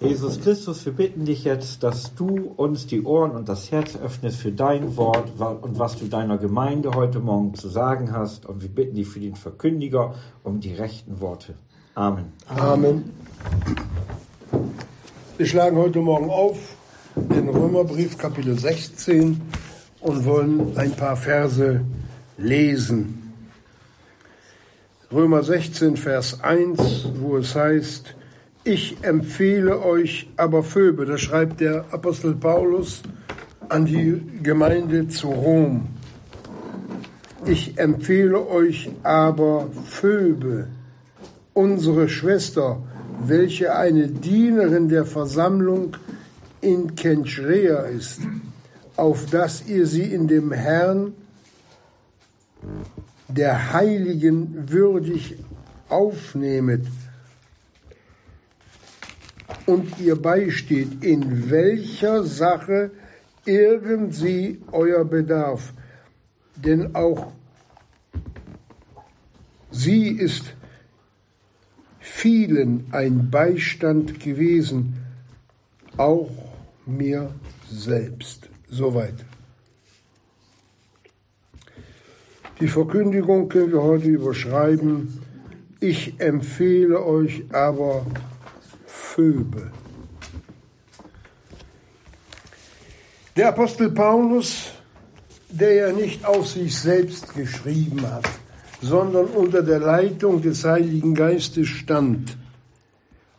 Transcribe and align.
Jesus 0.00 0.38
Christus, 0.42 0.84
wir 0.84 0.92
bitten 0.92 1.24
dich 1.24 1.44
jetzt, 1.44 1.82
dass 1.82 2.14
du 2.14 2.52
uns 2.56 2.86
die 2.86 3.02
Ohren 3.02 3.30
und 3.30 3.48
das 3.48 3.72
Herz 3.72 3.96
öffnest 3.96 4.36
für 4.36 4.52
dein 4.52 4.98
Wort 4.98 5.32
und 5.62 5.78
was 5.78 5.96
du 5.96 6.04
deiner 6.04 6.36
Gemeinde 6.36 6.90
heute 6.90 7.18
Morgen 7.18 7.54
zu 7.54 7.70
sagen 7.70 8.12
hast. 8.12 8.44
Und 8.44 8.60
wir 8.60 8.68
bitten 8.68 8.94
dich 8.94 9.08
für 9.08 9.20
den 9.20 9.36
Verkündiger 9.36 10.14
um 10.44 10.60
die 10.60 10.74
rechten 10.74 11.22
Worte. 11.22 11.54
Amen. 11.94 12.26
Amen. 12.46 13.10
Wir 15.38 15.46
schlagen 15.46 15.78
heute 15.78 16.00
Morgen 16.00 16.28
auf 16.28 16.58
den 17.16 17.48
Römerbrief 17.48 18.18
Kapitel 18.18 18.58
16 18.58 19.40
und 20.00 20.26
wollen 20.26 20.76
ein 20.76 20.92
paar 20.92 21.16
Verse 21.16 21.80
lesen. 22.36 23.32
Römer 25.10 25.42
16, 25.42 25.96
Vers 25.96 26.42
1, 26.42 27.08
wo 27.18 27.38
es 27.38 27.54
heißt, 27.54 28.14
ich 28.66 28.96
empfehle 29.02 29.80
euch 29.80 30.28
aber 30.36 30.64
Phoebe, 30.64 31.06
das 31.06 31.20
schreibt 31.20 31.60
der 31.60 31.84
Apostel 31.92 32.34
Paulus 32.34 33.02
an 33.68 33.86
die 33.86 34.20
Gemeinde 34.42 35.06
zu 35.06 35.28
Rom. 35.28 35.86
Ich 37.46 37.78
empfehle 37.78 38.44
euch 38.48 38.90
aber 39.04 39.68
Phoebe, 39.84 40.66
unsere 41.54 42.08
Schwester, 42.08 42.82
welche 43.24 43.76
eine 43.76 44.08
Dienerin 44.08 44.88
der 44.88 45.06
Versammlung 45.06 45.96
in 46.60 46.96
Kenchrea 46.96 47.82
ist, 47.82 48.20
auf 48.96 49.26
dass 49.26 49.64
ihr 49.68 49.86
sie 49.86 50.12
in 50.12 50.26
dem 50.26 50.50
Herrn 50.50 51.14
der 53.28 53.72
Heiligen 53.72 54.68
würdig 54.72 55.36
aufnehmet 55.88 56.82
und 59.66 59.98
ihr 59.98 60.16
beisteht, 60.16 61.04
in 61.04 61.50
welcher 61.50 62.22
Sache 62.24 62.90
irgend 63.44 64.14
sie 64.14 64.62
euer 64.72 65.04
Bedarf. 65.04 65.72
Denn 66.56 66.94
auch 66.94 67.32
sie 69.70 70.08
ist 70.08 70.54
vielen 72.00 72.86
ein 72.92 73.30
Beistand 73.30 74.20
gewesen, 74.20 74.94
auch 75.96 76.30
mir 76.86 77.34
selbst. 77.70 78.48
Soweit. 78.68 79.24
Die 82.60 82.68
Verkündigung 82.68 83.48
können 83.48 83.72
wir 83.72 83.82
heute 83.82 84.08
überschreiben. 84.08 85.20
Ich 85.78 86.18
empfehle 86.18 87.04
euch 87.04 87.44
aber 87.52 88.06
Phoebe. 89.16 89.72
Der 93.34 93.48
Apostel 93.48 93.90
Paulus, 93.90 94.72
der 95.48 95.72
ja 95.72 95.92
nicht 95.92 96.26
auf 96.26 96.46
sich 96.46 96.78
selbst 96.78 97.34
geschrieben 97.34 98.02
hat, 98.02 98.28
sondern 98.82 99.24
unter 99.28 99.62
der 99.62 99.78
Leitung 99.78 100.42
des 100.42 100.64
Heiligen 100.64 101.14
Geistes 101.14 101.66
stand, 101.66 102.36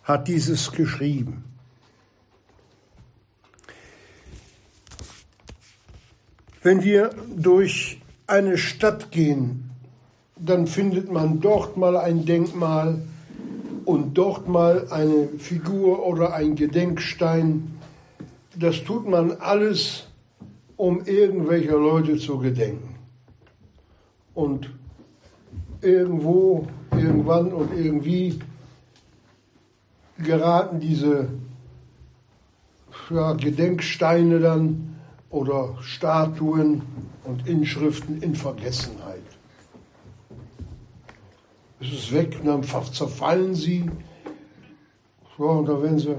hat 0.02 0.28
dieses 0.28 0.72
geschrieben. 0.72 1.44
Wenn 6.64 6.84
wir 6.84 7.12
durch 7.36 8.02
eine 8.26 8.58
Stadt 8.58 9.12
gehen, 9.12 9.70
dann 10.38 10.66
findet 10.66 11.12
man 11.12 11.40
dort 11.40 11.78
mal 11.78 11.98
ein 11.98 12.26
Denkmal, 12.26 13.04
und 13.88 14.18
dort 14.18 14.50
mal 14.50 14.86
eine 14.90 15.30
Figur 15.38 16.06
oder 16.06 16.34
ein 16.34 16.58
Gedenkstein. 16.58 17.80
Das 18.54 18.84
tut 18.84 19.08
man 19.08 19.32
alles, 19.40 20.08
um 20.76 21.06
irgendwelcher 21.06 21.78
Leute 21.78 22.18
zu 22.18 22.38
gedenken. 22.38 22.96
Und 24.34 24.70
irgendwo, 25.80 26.68
irgendwann 26.92 27.54
und 27.54 27.74
irgendwie 27.74 28.40
geraten 30.18 30.82
diese 30.82 31.30
ja, 33.10 33.32
Gedenksteine 33.34 34.42
dann 34.42 34.98
oder 35.30 35.78
Statuen 35.80 36.82
und 37.24 37.48
Inschriften 37.48 38.22
in 38.22 38.36
Vergessenheit 38.36 39.07
es 41.80 41.94
ist 41.94 42.14
weg, 42.14 42.40
dann 42.44 42.64
zerfallen 42.64 43.54
sie. 43.54 43.90
Ja, 45.38 45.46
und 45.46 45.68
da 45.68 45.82
werden 45.82 46.00
sie, 46.00 46.10
ja, 46.10 46.18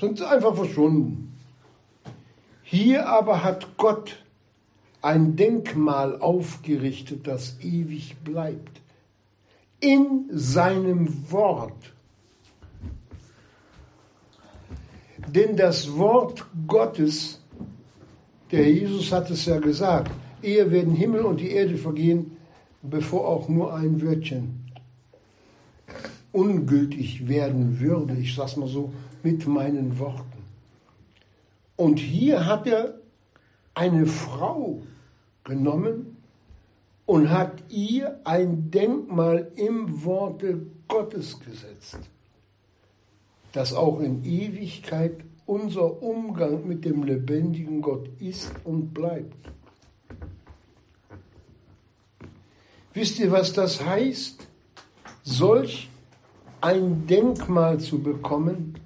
sind 0.00 0.20
einfach 0.22 0.54
verschwunden. 0.56 1.36
Hier 2.62 3.08
aber 3.08 3.44
hat 3.44 3.76
Gott 3.76 4.24
ein 5.00 5.36
Denkmal 5.36 6.20
aufgerichtet, 6.20 7.26
das 7.26 7.60
ewig 7.60 8.16
bleibt. 8.24 8.80
In 9.80 10.28
seinem 10.32 11.30
Wort. 11.30 11.94
Denn 15.28 15.56
das 15.56 15.96
Wort 15.96 16.44
Gottes, 16.66 17.40
der 18.50 18.68
Jesus 18.68 19.12
hat 19.12 19.30
es 19.30 19.46
ja 19.46 19.60
gesagt, 19.60 20.10
ehe 20.42 20.68
werden 20.72 20.94
Himmel 20.94 21.20
und 21.20 21.38
die 21.38 21.50
Erde 21.50 21.76
vergehen, 21.76 22.36
bevor 22.82 23.28
auch 23.28 23.48
nur 23.48 23.72
ein 23.74 24.02
Wörtchen 24.02 24.57
ungültig 26.32 27.28
werden 27.28 27.80
würde, 27.80 28.14
ich 28.14 28.34
sag's 28.34 28.56
mal 28.56 28.68
so, 28.68 28.92
mit 29.22 29.46
meinen 29.46 29.98
Worten. 29.98 30.38
Und 31.76 31.98
hier 31.98 32.46
hat 32.46 32.66
er 32.66 32.98
eine 33.74 34.06
Frau 34.06 34.82
genommen 35.44 36.16
und 37.06 37.30
hat 37.30 37.62
ihr 37.70 38.20
ein 38.24 38.70
Denkmal 38.70 39.50
im 39.56 40.04
Worte 40.04 40.66
Gottes 40.88 41.38
gesetzt, 41.40 41.98
dass 43.52 43.72
auch 43.72 44.00
in 44.00 44.24
Ewigkeit 44.24 45.24
unser 45.46 46.02
Umgang 46.02 46.66
mit 46.66 46.84
dem 46.84 47.04
lebendigen 47.04 47.80
Gott 47.80 48.08
ist 48.18 48.52
und 48.64 48.92
bleibt. 48.92 49.48
Wisst 52.92 53.18
ihr, 53.18 53.30
was 53.30 53.52
das 53.52 53.84
heißt? 53.84 54.46
Solch 55.22 55.88
ein 56.60 57.06
Denkmal 57.06 57.78
zu 57.78 58.02
bekommen, 58.02 58.78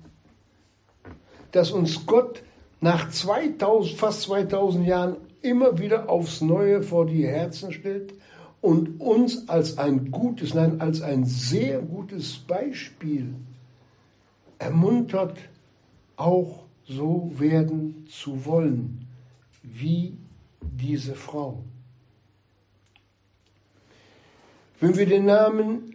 das 1.53 1.71
uns 1.71 2.06
Gott 2.06 2.43
nach 2.81 3.10
2000, 3.10 3.99
fast 3.99 4.22
2000 4.22 4.87
Jahren 4.87 5.16
immer 5.43 5.78
wieder 5.78 6.09
aufs 6.09 6.41
Neue 6.41 6.82
vor 6.82 7.06
die 7.06 7.27
Herzen 7.27 7.72
stellt 7.72 8.15
und 8.61 9.00
uns 9.00 9.49
als 9.49 9.78
ein 9.78 10.11
gutes, 10.11 10.55
nein, 10.55 10.81
als 10.81 11.03
ein 11.03 11.25
sehr 11.25 11.81
gutes 11.81 12.38
Beispiel 12.38 13.34
ermuntert, 14.59 15.38
auch 16.16 16.65
so 16.84 17.32
werden 17.37 18.06
zu 18.09 18.44
wollen 18.44 19.06
wie 19.62 20.16
diese 20.61 21.15
Frau. 21.15 21.65
Wenn 24.81 24.97
wir 24.97 25.06
den 25.06 25.27
Namen 25.27 25.91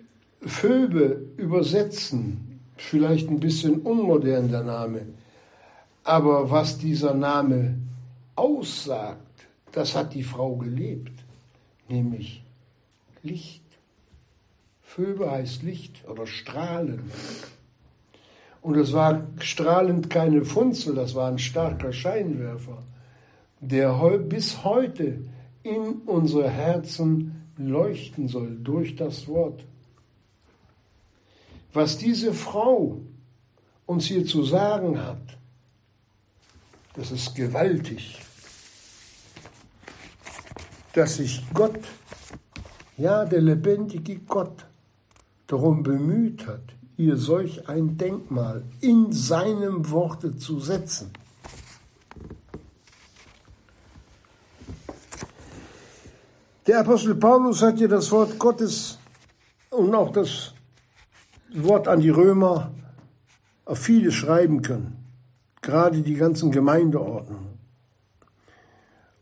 Phoebe 0.48 1.28
übersetzen, 1.38 2.62
vielleicht 2.78 3.30
ein 3.30 3.40
bisschen 3.40 3.82
unmodern 3.82 4.50
der 4.50 4.64
Name, 4.64 5.02
aber 6.04 6.50
was 6.50 6.78
dieser 6.78 7.14
Name 7.14 7.76
aussagt, 8.36 9.48
das 9.72 9.96
hat 9.96 10.14
die 10.14 10.24
Frau 10.24 10.56
gelebt, 10.56 11.12
nämlich 11.90 12.44
Licht. 13.24 13.64
Phoebe 14.82 15.30
heißt 15.30 15.64
Licht 15.64 16.08
oder 16.08 16.26
Strahlen. 16.26 17.12
Und 18.62 18.76
es 18.78 18.94
war 18.94 19.28
strahlend 19.40 20.10
keine 20.10 20.44
Funzel, 20.44 20.96
das 20.96 21.14
war 21.14 21.30
ein 21.30 21.40
starker 21.40 21.94
Scheinwerfer, 21.94 22.84
der 23.60 23.94
bis 24.18 24.64
heute 24.64 25.20
in 25.64 26.02
unsere 26.06 26.50
Herzen 26.50 27.44
leuchten 27.58 28.28
soll 28.28 28.58
durch 28.64 28.96
das 28.96 29.28
Wort. 29.28 29.64
Was 31.78 31.96
diese 31.96 32.34
Frau 32.34 33.02
uns 33.86 34.06
hier 34.06 34.26
zu 34.26 34.44
sagen 34.44 35.00
hat, 35.00 35.38
das 36.96 37.12
ist 37.12 37.36
gewaltig. 37.36 38.20
Dass 40.94 41.18
sich 41.18 41.46
Gott, 41.54 41.80
ja 42.98 43.26
der 43.26 43.42
lebendige 43.42 44.18
Gott, 44.22 44.66
darum 45.46 45.84
bemüht 45.84 46.48
hat, 46.48 46.64
ihr 46.98 47.16
solch 47.16 47.70
ein 47.70 47.96
Denkmal 47.96 48.64
in 48.82 49.12
seinem 49.12 49.92
Worte 49.92 50.36
zu 50.36 50.60
setzen. 50.60 51.12
Der 56.66 56.80
Apostel 56.80 57.14
Paulus 57.14 57.62
hat 57.62 57.78
hier 57.78 57.88
das 57.88 58.12
Wort 58.12 58.40
Gottes 58.40 58.98
und 59.70 59.94
auch 59.94 60.12
das 60.12 60.56
Wort 61.54 61.88
an 61.88 62.02
die 62.02 62.10
Römer 62.10 62.72
auf 63.66 63.80
vieles 63.80 64.14
schreiben 64.14 64.62
können, 64.62 64.98
gerade 65.62 66.02
die 66.02 66.16
ganzen 66.16 66.52
Gemeindeordnungen. 66.52 67.58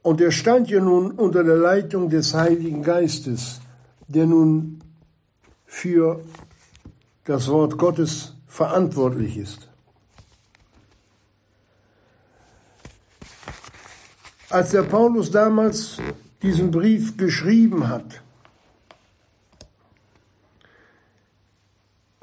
Und 0.02 0.22
er 0.22 0.32
stand 0.32 0.70
ja 0.70 0.80
nun 0.80 1.12
unter 1.12 1.44
der 1.44 1.58
Leitung 1.58 2.10
des 2.10 2.34
Heiligen 2.34 2.84
Geistes, 2.84 3.60
der 4.08 4.28
nun 4.28 4.84
für 5.66 6.22
das 7.24 7.48
Wort 7.48 7.78
Gottes 7.78 8.36
verantwortlich 8.46 9.38
ist. 9.38 9.68
Als 14.50 14.70
der 14.70 14.84
Paulus 14.84 15.32
damals 15.32 15.98
diesen 16.42 16.70
Brief 16.70 17.18
geschrieben 17.18 17.90
hat, 17.90 18.22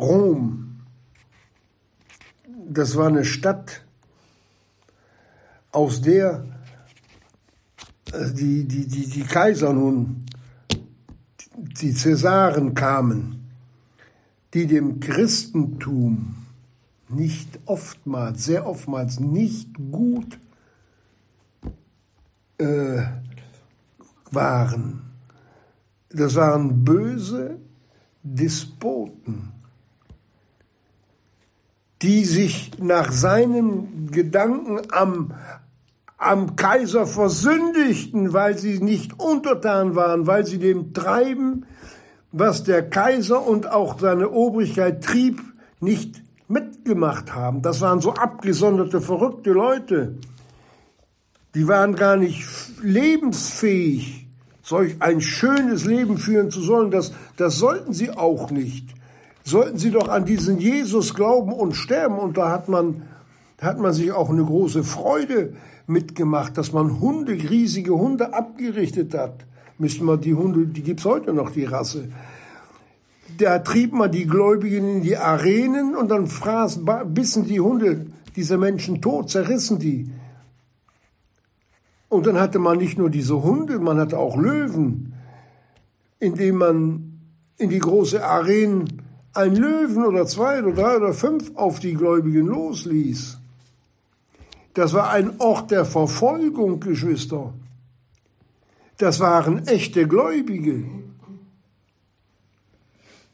Rom, 0.03 0.81
das 2.69 2.97
war 2.97 3.07
eine 3.07 3.25
Stadt, 3.25 3.85
aus 5.71 6.01
der 6.01 6.45
äh, 8.13 8.31
die, 8.33 8.67
die, 8.67 8.87
die, 8.87 9.07
die 9.07 9.23
Kaiser 9.23 9.73
nun, 9.73 10.25
die 11.57 11.93
Cäsaren 11.93 12.75
kamen, 12.75 13.51
die 14.53 14.67
dem 14.67 15.01
Christentum 15.01 16.47
nicht 17.09 17.61
oftmals, 17.67 18.45
sehr 18.45 18.67
oftmals 18.67 19.21
nicht 19.21 19.69
gut 19.91 20.39
äh, 22.59 23.03
waren. 24.31 25.03
Das 26.11 26.35
waren 26.35 26.85
böse 26.85 27.59
Despoten, 28.23 29.53
die 32.03 32.25
sich 32.25 32.73
nach 32.79 33.13
seinem 33.13 34.11
Gedanken 34.11 34.81
am, 34.91 35.35
am 36.19 36.57
Kaiser 36.57 37.07
versündigten, 37.07 38.33
weil 38.33 38.59
sie 38.59 38.81
nicht 38.81 39.21
untertan 39.21 39.95
waren, 39.95 40.27
weil 40.27 40.45
sie 40.45 40.59
dem 40.59 40.95
Treiben, 40.95 41.65
was 42.33 42.65
der 42.65 42.89
Kaiser 42.89 43.47
und 43.47 43.71
auch 43.71 44.01
seine 44.01 44.31
Obrigkeit 44.31 45.05
trieb, 45.05 45.41
nicht 45.81 46.23
mitgemacht 46.49 47.35
haben. 47.35 47.63
Das 47.63 47.81
waren 47.81 48.01
so 48.01 48.15
abgesonderte, 48.15 49.01
verrückte 49.01 49.51
Leute. 49.53 50.17
Die 51.55 51.69
waren 51.69 51.95
gar 51.95 52.17
nicht 52.17 52.45
lebensfähig, 52.83 54.27
solch 54.63 54.97
ein 55.01 55.21
schönes 55.21 55.85
Leben 55.85 56.19
führen 56.19 56.51
zu 56.51 56.63
sollen. 56.63 56.91
Das, 56.91 57.13
das 57.37 57.59
sollten 57.59 57.93
sie 57.93 58.11
auch 58.11 58.51
nicht. 58.51 58.89
Sollten 59.45 59.79
sie 59.79 59.91
doch 59.91 60.09
an 60.09 60.25
diesen 60.25 60.59
Jesus 60.59 61.15
glauben 61.15 61.53
und 61.53 61.75
sterben. 61.75 62.19
Und 62.19 62.37
da 62.37 62.51
hat 62.51 62.69
man, 62.69 63.03
hat 63.61 63.79
man 63.79 63.93
sich 63.93 64.13
auch 64.13 64.31
eine 64.31 64.45
große 64.45 64.85
Freude 64.85 65.55
mitgemacht, 65.87 66.57
dass 66.57 66.73
man 66.73 67.01
Hunde, 67.01 67.33
riesige 67.33 67.95
Hunde 67.95 68.35
abgerichtet 68.35 69.15
hat. 69.15 69.45
Müssen 69.79 70.07
wir 70.07 70.17
die 70.17 70.35
Hunde, 70.35 70.67
die 70.67 70.83
gibt's 70.83 71.05
heute 71.05 71.33
noch, 71.33 71.51
die 71.51 71.65
Rasse. 71.65 72.09
Da 73.39 73.59
trieb 73.59 73.93
man 73.93 74.13
die 74.13 74.27
Gläubigen 74.27 74.97
in 74.97 75.03
die 75.03 75.17
Arenen 75.17 75.97
und 75.97 76.09
dann 76.11 76.27
fraß, 76.27 76.81
bissen 77.07 77.47
die 77.47 77.61
Hunde 77.61 78.07
diese 78.37 78.59
Menschen 78.59 79.01
tot, 79.01 79.31
zerrissen 79.31 79.79
die. 79.79 80.11
Und 82.09 82.27
dann 82.27 82.39
hatte 82.39 82.59
man 82.59 82.79
nicht 82.79 82.99
nur 82.99 83.11
diese 83.11 83.43
Hunde, 83.43 83.79
man 83.79 83.99
hatte 83.99 84.19
auch 84.19 84.37
Löwen, 84.37 85.15
indem 86.21 86.57
man 86.57 87.21
in 87.57 87.71
die 87.71 87.79
große 87.79 88.25
Arenen 88.25 89.02
ein 89.35 89.57
Löwen 89.57 90.05
oder 90.05 90.27
zwei 90.27 90.63
oder 90.63 90.73
drei 90.73 90.97
oder 90.97 91.13
fünf 91.13 91.57
auf 91.57 91.81
die 91.81 91.95
Gläubigen 91.95 92.47
losließ. 92.47 93.39
Das 94.75 94.93
war 94.93 95.11
ein 95.11 95.39
Ort 95.41 95.71
der 95.71 95.85
Verfolgung, 95.85 96.81
Geschwister. 96.81 97.53
Das 98.99 99.21
waren 99.21 99.67
echte 99.67 100.07
Gläubige. 100.07 100.85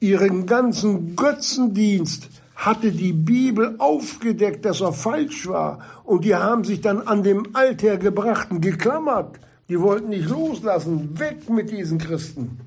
Ihren 0.00 0.46
ganzen 0.46 1.16
Götzendienst 1.16 2.28
hatte 2.54 2.90
die 2.92 3.12
Bibel 3.12 3.76
aufgedeckt, 3.78 4.64
dass 4.64 4.80
er 4.80 4.92
falsch 4.92 5.46
war. 5.48 5.80
Und 6.04 6.24
die 6.24 6.34
haben 6.34 6.64
sich 6.64 6.80
dann 6.80 7.02
an 7.02 7.22
dem 7.22 7.54
Althergebrachten 7.54 8.60
geklammert. 8.60 9.38
Die 9.68 9.80
wollten 9.80 10.08
nicht 10.08 10.28
loslassen. 10.28 11.18
Weg 11.18 11.48
mit 11.50 11.70
diesen 11.70 11.98
Christen. 11.98 12.58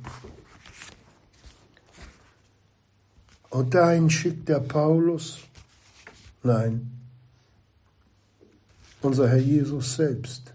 Und 3.51 3.74
dahin 3.74 4.09
schickt 4.09 4.48
der 4.48 4.62
Paulus, 4.62 5.39
nein, 6.42 6.89
unser 9.01 9.27
Herr 9.27 9.39
Jesus 9.39 9.95
selbst, 9.95 10.53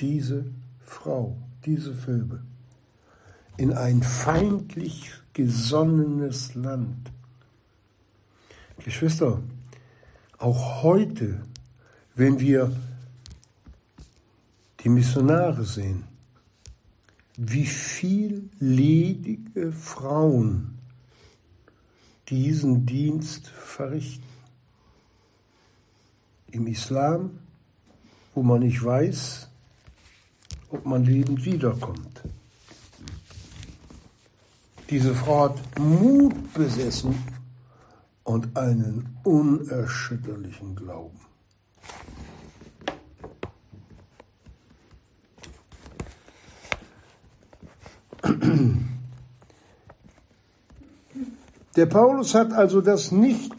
diese 0.00 0.44
Frau, 0.82 1.36
diese 1.64 1.94
Vögel, 1.94 2.42
in 3.56 3.72
ein 3.72 4.02
feindlich 4.02 5.12
gesonnenes 5.32 6.56
Land. 6.56 7.12
Geschwister, 8.84 9.40
auch 10.38 10.82
heute, 10.82 11.42
wenn 12.16 12.40
wir 12.40 12.72
die 14.80 14.88
Missionare 14.88 15.64
sehen, 15.64 16.04
wie 17.36 17.66
viel 17.66 18.50
ledige 18.58 19.70
Frauen 19.70 20.79
diesen 22.30 22.86
Dienst 22.86 23.48
verrichten. 23.48 24.24
Im 26.50 26.66
Islam, 26.66 27.38
wo 28.34 28.42
man 28.42 28.60
nicht 28.60 28.82
weiß, 28.82 29.48
ob 30.70 30.86
man 30.86 31.04
lebend 31.04 31.44
wiederkommt. 31.44 32.22
Diese 34.88 35.14
Frau 35.14 35.44
hat 35.44 35.78
Mut 35.78 36.52
besessen, 36.54 37.14
und 38.30 38.56
einen 38.56 39.16
unerschütterlichen 39.24 40.76
Glauben. 40.76 41.18
Der 51.76 51.86
Paulus 51.86 52.34
hat 52.34 52.52
also 52.52 52.80
das 52.80 53.12
nicht 53.12 53.52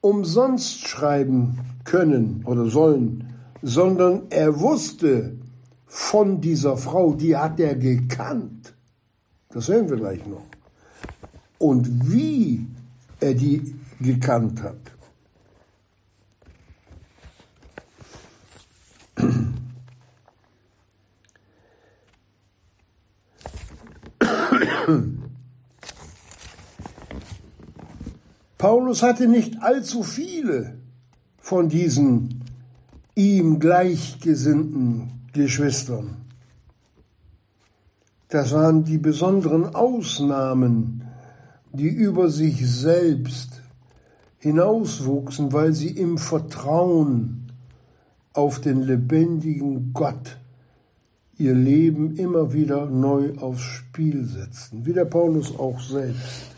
umsonst 0.00 0.86
schreiben 0.86 1.58
können 1.84 2.42
oder 2.46 2.66
sollen, 2.66 3.34
sondern 3.62 4.22
er 4.30 4.60
wusste 4.60 5.36
von 5.86 6.40
dieser 6.40 6.76
Frau, 6.76 7.14
die 7.14 7.36
hat 7.36 7.60
er 7.60 7.74
gekannt. 7.74 8.74
Das 9.50 9.66
sehen 9.66 9.88
wir 9.88 9.96
gleich 9.96 10.26
noch. 10.26 10.46
Und 11.58 12.10
wie 12.10 12.66
er 13.20 13.34
die 13.34 13.74
gekannt 14.00 14.62
hat. 14.62 14.95
Paulus 28.86 29.02
hatte 29.02 29.26
nicht 29.26 29.64
allzu 29.64 30.04
viele 30.04 30.78
von 31.38 31.68
diesen 31.68 32.44
ihm 33.16 33.58
gleichgesinnten 33.58 35.10
Geschwistern. 35.32 36.18
Das 38.28 38.52
waren 38.52 38.84
die 38.84 38.98
besonderen 38.98 39.74
Ausnahmen, 39.74 41.02
die 41.72 41.88
über 41.88 42.30
sich 42.30 42.64
selbst 42.64 43.60
hinauswuchsen, 44.38 45.52
weil 45.52 45.72
sie 45.72 45.90
im 45.90 46.16
Vertrauen 46.16 47.50
auf 48.34 48.60
den 48.60 48.82
lebendigen 48.82 49.94
Gott 49.94 50.36
ihr 51.38 51.54
Leben 51.54 52.14
immer 52.14 52.52
wieder 52.52 52.86
neu 52.86 53.36
aufs 53.38 53.62
Spiel 53.62 54.24
setzten, 54.26 54.86
wie 54.86 54.92
der 54.92 55.06
Paulus 55.06 55.58
auch 55.58 55.80
selbst. 55.80 56.54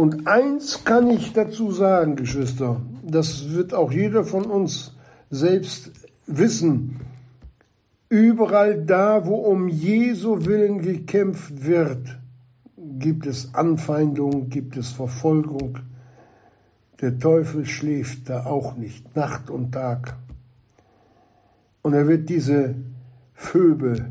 Und 0.00 0.26
eins 0.26 0.82
kann 0.82 1.10
ich 1.10 1.34
dazu 1.34 1.72
sagen, 1.72 2.16
Geschwister, 2.16 2.80
das 3.02 3.50
wird 3.50 3.74
auch 3.74 3.92
jeder 3.92 4.24
von 4.24 4.46
uns 4.46 4.96
selbst 5.28 5.90
wissen, 6.26 7.00
überall 8.08 8.82
da, 8.82 9.26
wo 9.26 9.34
um 9.34 9.68
Jesu 9.68 10.46
willen 10.46 10.80
gekämpft 10.80 11.66
wird, 11.66 12.16
gibt 12.78 13.26
es 13.26 13.54
Anfeindung, 13.54 14.48
gibt 14.48 14.78
es 14.78 14.90
Verfolgung. 14.90 15.80
Der 17.02 17.18
Teufel 17.18 17.66
schläft 17.66 18.30
da 18.30 18.46
auch 18.46 18.78
nicht, 18.78 19.14
Nacht 19.14 19.50
und 19.50 19.72
Tag. 19.72 20.16
Und 21.82 21.92
er 21.92 22.08
wird 22.08 22.30
diese 22.30 22.74
Vögel 23.34 24.06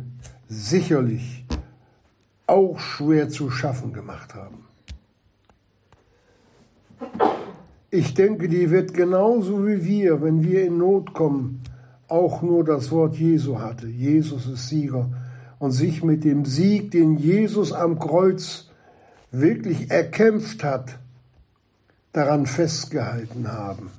sicherlich 0.47 1.45
auch 2.45 2.77
schwer 2.77 3.29
zu 3.29 3.49
schaffen 3.49 3.91
gemacht 3.91 4.35
haben. 4.35 4.68
Ich 7.91 8.13
denke, 8.13 8.47
die 8.47 8.69
wird 8.69 8.93
genauso 8.93 9.65
wie 9.65 9.83
wir, 9.83 10.21
wenn 10.21 10.43
wir 10.43 10.65
in 10.65 10.77
Not 10.77 11.13
kommen, 11.13 11.61
auch 12.07 12.41
nur 12.41 12.63
das 12.63 12.91
Wort 12.91 13.15
Jesu 13.15 13.59
hatte. 13.59 13.87
Jesus 13.87 14.47
ist 14.47 14.69
Sieger 14.69 15.09
und 15.57 15.71
sich 15.71 16.03
mit 16.03 16.23
dem 16.23 16.45
Sieg, 16.45 16.91
den 16.91 17.17
Jesus 17.17 17.73
am 17.73 17.99
Kreuz 17.99 18.69
wirklich 19.31 19.91
erkämpft 19.91 20.63
hat, 20.63 20.99
daran 22.11 22.45
festgehalten 22.45 23.51
haben 23.51 23.91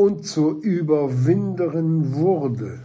und 0.00 0.26
zur 0.26 0.62
Überwinderin 0.62 2.14
wurde. 2.14 2.80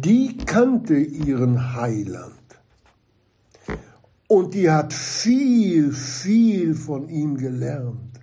Die 0.00 0.36
kannte 0.38 0.96
ihren 0.96 1.74
Heiland 1.74 2.32
und 4.26 4.54
die 4.54 4.70
hat 4.70 4.92
viel, 4.94 5.92
viel 5.92 6.74
von 6.74 7.08
ihm 7.10 7.36
gelernt. 7.36 8.20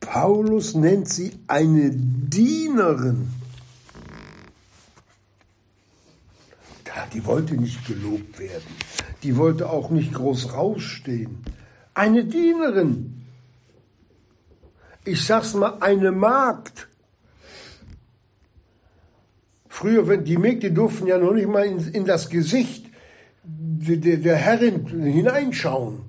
Paulus 0.00 0.74
nennt 0.74 1.08
sie 1.08 1.38
eine 1.46 1.90
Dienerin. 1.92 3.28
Die 7.12 7.24
wollte 7.24 7.54
nicht 7.54 7.86
gelobt 7.86 8.40
werden. 8.40 8.74
Die 9.22 9.36
wollte 9.36 9.70
auch 9.70 9.90
nicht 9.90 10.12
groß 10.12 10.52
rausstehen. 10.52 11.44
Eine 11.94 12.24
Dienerin. 12.24 13.24
Ich 15.04 15.24
sag's 15.24 15.54
mal, 15.54 15.76
eine 15.78 16.10
Magd. 16.10 16.88
Früher, 19.78 20.06
wenn 20.06 20.24
die 20.24 20.36
Mägde 20.36 20.70
durften 20.70 21.06
ja 21.06 21.18
noch 21.18 21.32
nicht 21.32 21.48
mal 21.48 21.64
in, 21.64 21.78
in 21.88 22.04
das 22.04 22.28
Gesicht 22.28 22.86
der, 23.42 24.16
der 24.18 24.36
Herrin 24.36 24.86
hineinschauen. 24.86 26.02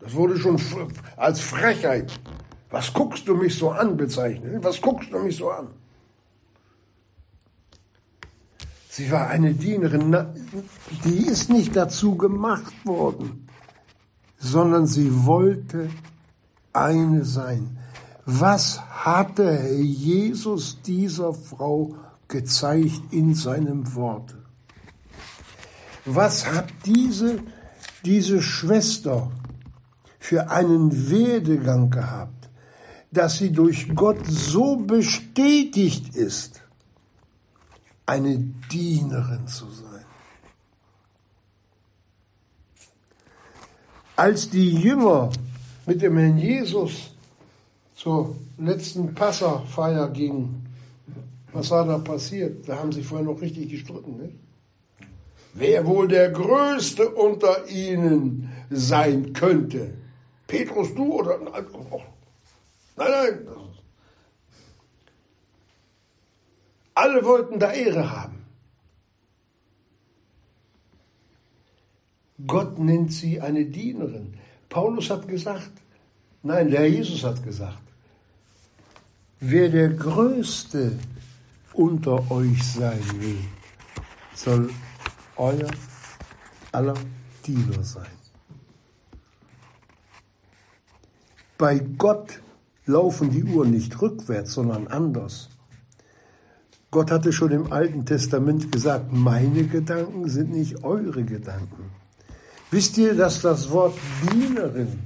Das 0.00 0.14
wurde 0.14 0.36
schon 0.38 0.60
als 1.16 1.40
Frechheit 1.40 2.12
was 2.74 2.92
guckst 2.92 3.28
du 3.28 3.36
mich 3.36 3.56
so 3.56 3.70
an 3.70 3.96
bezeichnet? 3.96 4.64
Was 4.64 4.80
guckst 4.80 5.12
du 5.12 5.20
mich 5.20 5.36
so 5.36 5.48
an? 5.48 5.68
Sie 8.88 9.08
war 9.12 9.28
eine 9.28 9.54
Dienerin, 9.54 10.16
die 11.04 11.24
ist 11.24 11.50
nicht 11.50 11.76
dazu 11.76 12.16
gemacht 12.16 12.74
worden, 12.84 13.46
sondern 14.38 14.88
sie 14.88 15.24
wollte 15.24 15.88
eine 16.72 17.24
sein. 17.24 17.78
Was 18.26 18.80
hatte 18.80 19.68
Jesus 19.70 20.82
dieser 20.82 21.32
Frau 21.32 21.94
gezeigt 22.34 23.00
in 23.12 23.34
seinem 23.34 23.94
Worte? 23.94 24.36
Was 26.04 26.46
hat 26.52 26.68
diese, 26.84 27.38
diese 28.04 28.42
Schwester 28.42 29.30
für 30.18 30.50
einen 30.50 31.10
Werdegang 31.10 31.90
gehabt? 31.90 32.44
dass 33.14 33.38
sie 33.38 33.52
durch 33.52 33.94
Gott 33.94 34.26
so 34.26 34.76
bestätigt 34.76 36.16
ist, 36.16 36.62
eine 38.06 38.38
Dienerin 38.72 39.46
zu 39.46 39.66
sein. 39.70 40.04
Als 44.16 44.50
die 44.50 44.74
Jünger 44.74 45.30
mit 45.86 46.02
dem 46.02 46.16
Herrn 46.16 46.38
Jesus 46.38 47.14
zur 47.94 48.36
letzten 48.58 49.14
Passafeier 49.14 50.08
gingen, 50.08 50.63
was 51.54 51.70
war 51.70 51.86
da 51.86 51.98
passiert? 51.98 52.68
Da 52.68 52.78
haben 52.78 52.92
sie 52.92 53.02
vorher 53.02 53.26
noch 53.26 53.40
richtig 53.40 53.70
gestritten. 53.70 54.16
Nicht? 54.16 54.36
Wer 55.54 55.86
wohl 55.86 56.08
der 56.08 56.30
Größte 56.30 57.08
unter 57.08 57.68
ihnen 57.68 58.52
sein 58.70 59.32
könnte? 59.32 59.94
Petrus, 60.46 60.94
du 60.94 61.14
oder? 61.14 61.38
Nein, 61.38 62.04
nein. 62.96 63.46
Alle 66.94 67.24
wollten 67.24 67.58
da 67.58 67.72
Ehre 67.72 68.10
haben. 68.10 68.44
Gott 72.46 72.78
nennt 72.78 73.12
sie 73.12 73.40
eine 73.40 73.64
Dienerin. 73.64 74.34
Paulus 74.68 75.08
hat 75.10 75.28
gesagt, 75.28 75.70
nein, 76.42 76.70
der 76.70 76.90
Jesus 76.90 77.22
hat 77.22 77.42
gesagt, 77.44 77.82
wer 79.40 79.68
der 79.68 79.90
Größte 79.90 80.98
unter 81.74 82.30
euch 82.30 82.62
sein 82.62 83.02
will, 83.18 83.38
soll 84.34 84.70
euer 85.36 85.70
aller 86.72 86.94
Diener 87.44 87.82
sein. 87.82 88.06
Bei 91.58 91.78
Gott 91.78 92.40
laufen 92.86 93.30
die 93.30 93.44
Uhren 93.44 93.70
nicht 93.70 94.00
rückwärts, 94.00 94.54
sondern 94.54 94.88
anders. 94.88 95.50
Gott 96.90 97.10
hatte 97.10 97.32
schon 97.32 97.50
im 97.50 97.72
Alten 97.72 98.06
Testament 98.06 98.70
gesagt, 98.70 99.12
meine 99.12 99.66
Gedanken 99.66 100.28
sind 100.28 100.50
nicht 100.50 100.84
eure 100.84 101.24
Gedanken. 101.24 101.90
Wisst 102.70 102.98
ihr, 102.98 103.14
dass 103.14 103.40
das 103.40 103.70
Wort 103.70 103.96
Dienerin 104.32 104.98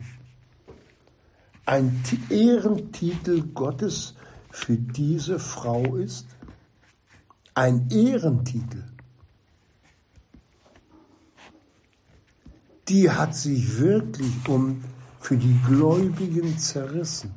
ein 1.67 2.03
Ehrentitel 2.31 3.43
Gottes 3.55 4.15
für 4.51 4.77
diese 4.77 5.39
Frau 5.39 5.97
ist? 5.97 6.27
Ein 7.59 7.89
Ehrentitel. 7.91 8.85
Die 12.87 13.11
hat 13.11 13.35
sich 13.35 13.81
wirklich 13.81 14.31
um 14.47 14.85
für 15.19 15.37
die 15.37 15.59
Gläubigen 15.67 16.57
zerrissen. 16.57 17.33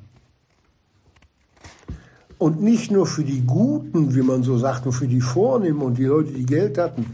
Und 2.37 2.61
nicht 2.61 2.91
nur 2.91 3.07
für 3.07 3.23
die 3.23 3.41
Guten, 3.41 4.13
wie 4.13 4.21
man 4.21 4.43
so 4.43 4.59
sagt, 4.59 4.85
nur 4.85 4.93
für 4.93 5.07
die 5.07 5.21
Vornehmen 5.21 5.81
und 5.81 5.97
die 5.97 6.05
Leute, 6.05 6.33
die 6.33 6.45
Geld 6.45 6.77
hatten, 6.77 7.07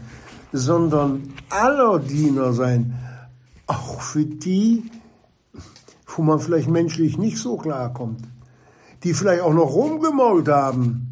sondern 0.52 1.32
aller 1.48 2.00
Diener 2.00 2.52
sein, 2.52 2.92
auch 3.66 4.02
für 4.02 4.26
die, 4.26 4.90
wo 6.08 6.20
man 6.20 6.40
vielleicht 6.40 6.68
menschlich 6.68 7.16
nicht 7.16 7.38
so 7.38 7.56
klarkommt, 7.56 8.20
die 9.02 9.14
vielleicht 9.14 9.40
auch 9.40 9.54
noch 9.54 9.72
rumgemault 9.72 10.48
haben 10.48 11.07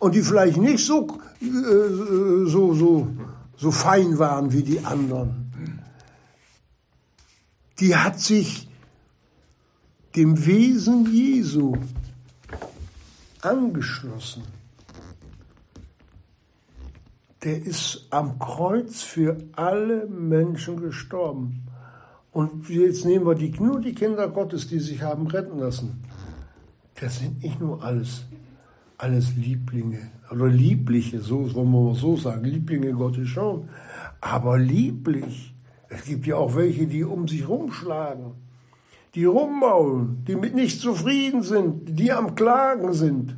und 0.00 0.14
die 0.14 0.22
vielleicht 0.22 0.56
nicht 0.56 0.84
so, 0.84 1.06
äh, 1.40 2.46
so, 2.46 2.74
so, 2.74 3.08
so 3.56 3.70
fein 3.70 4.18
waren 4.18 4.52
wie 4.52 4.64
die 4.64 4.84
anderen. 4.84 5.52
Die 7.78 7.94
hat 7.94 8.18
sich 8.18 8.68
dem 10.16 10.44
Wesen 10.44 11.06
Jesu 11.12 11.76
angeschlossen. 13.42 14.42
Der 17.44 17.62
ist 17.62 18.06
am 18.10 18.38
Kreuz 18.38 19.02
für 19.02 19.38
alle 19.52 20.06
Menschen 20.06 20.80
gestorben. 20.80 21.62
Und 22.32 22.68
jetzt 22.68 23.04
nehmen 23.04 23.26
wir 23.26 23.34
die, 23.34 23.50
nur 23.50 23.80
die 23.80 23.94
Kinder 23.94 24.28
Gottes, 24.28 24.68
die 24.68 24.78
sich 24.78 25.02
haben 25.02 25.26
retten 25.26 25.58
lassen. 25.58 26.04
Das 27.00 27.18
sind 27.18 27.42
nicht 27.42 27.60
nur 27.60 27.82
alles, 27.82 28.24
alles 29.02 29.34
Lieblinge 29.36 30.10
oder 30.30 30.48
Liebliche, 30.48 31.20
so 31.20 31.54
wollen 31.54 31.72
wir 31.72 31.80
mal 31.80 31.94
so 31.94 32.16
sagen. 32.16 32.44
Lieblinge 32.44 32.92
Gottes 32.92 33.28
schon, 33.28 33.68
aber 34.20 34.58
lieblich. 34.58 35.54
Es 35.88 36.04
gibt 36.04 36.26
ja 36.26 36.36
auch 36.36 36.54
welche, 36.54 36.86
die 36.86 37.02
um 37.02 37.26
sich 37.26 37.48
rumschlagen 37.48 38.34
die 39.14 39.24
rummaulen, 39.24 40.24
die 40.26 40.36
mit 40.36 40.54
nicht 40.54 40.80
zufrieden 40.80 41.42
sind, 41.42 41.98
die 41.98 42.12
am 42.12 42.34
Klagen 42.34 42.92
sind. 42.92 43.36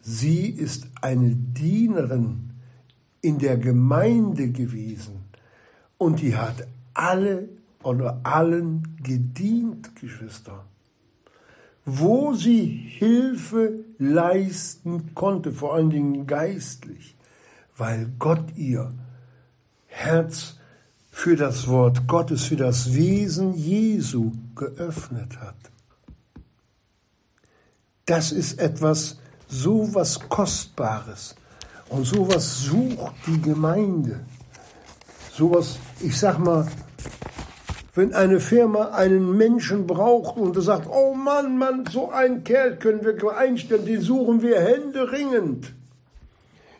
Sie 0.00 0.48
ist 0.48 0.88
eine 1.00 1.34
Dienerin 1.34 2.50
in 3.20 3.38
der 3.38 3.56
Gemeinde 3.56 4.50
gewesen 4.50 5.24
und 5.98 6.20
die 6.20 6.36
hat 6.36 6.66
alle 6.92 7.48
oder 7.82 8.20
allen 8.22 8.96
gedient, 9.02 9.96
Geschwister. 9.96 10.64
Wo 11.84 12.32
sie 12.34 12.88
Hilfe 12.98 13.84
leisten 13.98 15.14
konnte, 15.14 15.52
vor 15.52 15.74
allen 15.74 15.90
Dingen 15.90 16.26
geistlich, 16.26 17.14
weil 17.76 18.10
Gott 18.18 18.56
ihr 18.56 18.92
Herz 19.86 20.56
für 21.10 21.36
das 21.36 21.68
Wort 21.68 22.08
Gottes, 22.08 22.44
für 22.44 22.56
das 22.56 22.94
Wesen 22.94 23.54
Jesu 23.54 24.32
geöffnet 24.56 25.38
hat. 25.40 25.54
Das 28.06 28.32
ist 28.32 28.58
etwas 28.58 29.18
so 29.48 29.94
was 29.94 30.18
Kostbares 30.28 31.34
und 31.88 32.04
sowas 32.04 32.60
sucht 32.62 33.14
die 33.26 33.40
Gemeinde. 33.40 34.20
Sowas, 35.32 35.78
ich 36.00 36.18
sag 36.18 36.38
mal, 36.38 36.66
wenn 37.94 38.12
eine 38.12 38.40
Firma 38.40 38.90
einen 38.90 39.36
Menschen 39.36 39.86
braucht 39.86 40.36
und 40.36 40.60
sagt, 40.60 40.88
oh 40.90 41.14
Mann, 41.14 41.58
Mann, 41.58 41.84
so 41.90 42.10
einen 42.10 42.42
Kerl 42.42 42.76
können 42.76 43.04
wir 43.04 43.14
einstellen, 43.36 43.86
den 43.86 44.00
suchen 44.00 44.42
wir 44.42 44.60
händeringend. 44.60 45.72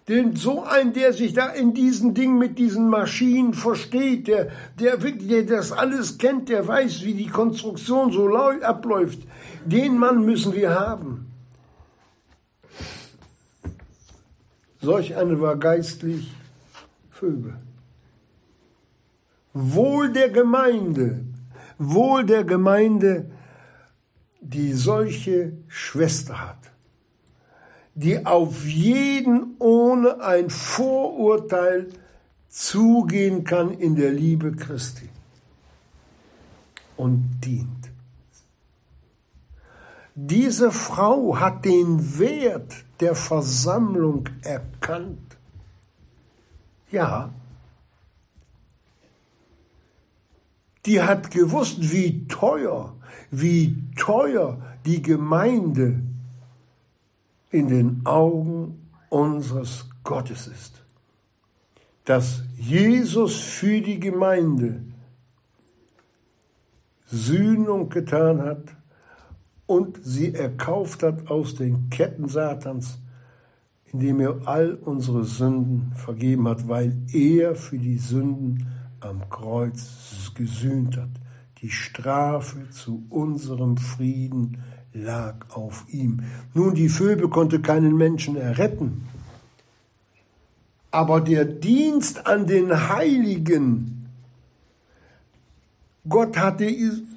Den, 0.09 0.37
so 0.37 0.65
ein, 0.65 0.93
der 0.93 1.15
sich 1.15 1.33
da 1.33 1.49
in 1.49 1.73
diesen 1.73 2.13
Dingen 2.13 2.39
mit 2.39 2.59
diesen 2.59 2.91
Maschinen 2.91 3.55
versteht, 3.55 4.27
der, 4.29 4.51
der 4.79 4.99
der 4.99 5.45
das 5.45 5.73
alles 5.73 6.19
kennt, 6.19 6.51
der 6.51 6.67
weiß, 6.69 7.05
wie 7.05 7.15
die 7.15 7.29
Konstruktion 7.29 8.13
so 8.13 8.27
abläuft. 8.63 9.21
Den 9.65 9.97
Mann 9.97 10.27
müssen 10.27 10.53
wir 10.53 10.79
haben. 10.79 11.27
Solch 14.83 15.17
eine 15.17 15.41
war 15.41 15.57
geistlich 15.57 16.31
Vögel. 17.09 17.57
Wohl 19.55 20.13
der 20.13 20.29
Gemeinde, 20.29 21.25
wohl 21.79 22.25
der 22.27 22.45
Gemeinde, 22.45 23.31
die 24.41 24.75
solche 24.75 25.55
Schwester 25.69 26.41
hat 26.47 26.65
die 27.95 28.27
auf 28.27 28.65
jeden 28.67 29.55
ohne 29.59 30.21
ein 30.21 30.51
Vorurteil 30.51 31.89
zugehen 32.49 33.45
kann 33.45 33.73
in 33.73 33.95
der 33.95 34.11
Liebe 34.11 34.53
Christi 34.53 35.09
und 36.97 37.41
dient. 37.45 37.71
Diese 40.17 40.71
Frau 40.71 41.39
hat 41.41 41.65
den 41.65 42.19
Wert 42.19 42.85
der 43.01 43.17
Versammlung 43.17 44.29
erkannt. 44.43 45.37
Ja, 46.91 47.33
die 50.87 51.03
hat 51.03 51.31
gewusst, 51.31 51.93
wie 51.93 52.27
teuer, 52.29 52.95
wie 53.31 53.83
teuer 53.97 54.61
die 54.85 55.03
Gemeinde 55.03 56.01
in 57.51 57.69
den 57.69 58.03
Augen 58.05 58.89
unseres 59.09 59.89
Gottes 60.03 60.47
ist. 60.47 60.83
Dass 62.05 62.43
Jesus 62.57 63.41
für 63.41 63.81
die 63.81 63.99
Gemeinde 63.99 64.83
Sühnung 67.07 67.89
getan 67.89 68.43
hat 68.43 68.75
und 69.67 69.99
sie 70.03 70.35
erkauft 70.35 71.03
hat 71.03 71.31
aus 71.31 71.55
den 71.55 71.89
Ketten 71.89 72.29
Satans, 72.29 72.99
indem 73.93 74.21
er 74.21 74.47
all 74.47 74.75
unsere 74.75 75.25
Sünden 75.25 75.93
vergeben 75.95 76.49
hat, 76.49 76.69
weil 76.69 76.97
er 77.13 77.55
für 77.55 77.79
die 77.79 77.97
Sünden 77.97 78.67
am 79.05 79.29
Kreuz 79.29 80.33
gesühnt 80.35 80.97
hat. 80.97 81.11
Die 81.61 81.71
Strafe 81.71 82.71
zu 82.71 83.05
unserem 83.11 83.77
Frieden 83.77 84.59
lag 84.93 85.51
auf 85.51 85.85
ihm. 85.89 86.23
Nun, 86.55 86.75
die 86.75 86.89
Phoebe 86.89 87.29
konnte 87.29 87.61
keinen 87.61 87.97
Menschen 87.97 88.37
erretten, 88.37 89.09
aber 90.95 91.21
der 91.21 91.45
Dienst 91.45 92.27
an 92.27 92.47
den 92.47 92.89
Heiligen, 92.89 94.09
Gott 96.09 96.37
hatte, 96.37 96.73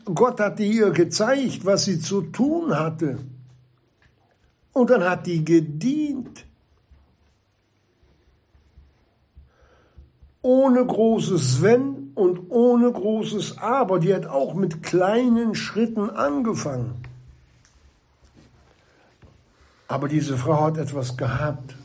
Gott 0.05 0.39
hatte 0.39 0.63
ihr 0.63 0.89
gezeigt, 0.89 1.63
was 1.63 1.85
sie 1.85 1.99
zu 1.99 2.21
tun 2.21 2.73
hatte. 2.73 3.19
Und 4.73 4.89
dann 4.89 5.03
hat 5.03 5.27
die 5.27 5.45
gedient. 5.45 6.46
Ohne 10.47 10.85
großes 10.85 11.61
Wenn 11.61 12.13
und 12.15 12.49
ohne 12.49 12.89
großes 12.89 13.57
Aber. 13.57 13.99
Die 13.99 14.15
hat 14.15 14.27
auch 14.27 14.53
mit 14.53 14.81
kleinen 14.81 15.55
Schritten 15.55 16.09
angefangen. 16.09 17.03
Aber 19.89 20.07
diese 20.07 20.37
Frau 20.37 20.61
hat 20.61 20.77
etwas 20.77 21.17
gehabt, 21.17 21.75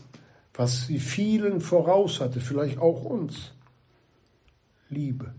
was 0.54 0.86
sie 0.86 1.00
vielen 1.00 1.60
voraus 1.60 2.20
hatte, 2.20 2.40
vielleicht 2.40 2.78
auch 2.78 3.02
uns. 3.02 3.50
Liebe. 4.88 5.34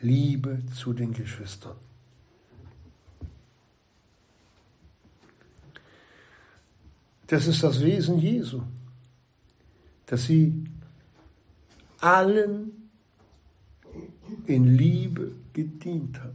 Liebe 0.00 0.60
zu 0.76 0.92
den 0.92 1.12
Geschwistern. 1.12 1.74
Das 7.26 7.48
ist 7.48 7.64
das 7.64 7.80
Wesen 7.80 8.20
Jesu, 8.20 8.62
dass 10.08 10.24
sie 10.24 10.64
allen 12.00 12.90
in 14.46 14.64
Liebe 14.76 15.32
gedient 15.52 16.20
hat. 16.20 16.34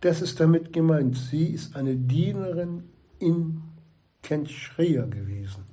Das 0.00 0.22
ist 0.22 0.38
damit 0.38 0.72
gemeint. 0.72 1.16
Sie 1.16 1.48
ist 1.48 1.74
eine 1.74 1.96
Dienerin 1.96 2.84
in 3.18 3.62
Kenchrea 4.22 5.06
gewesen. 5.06 5.64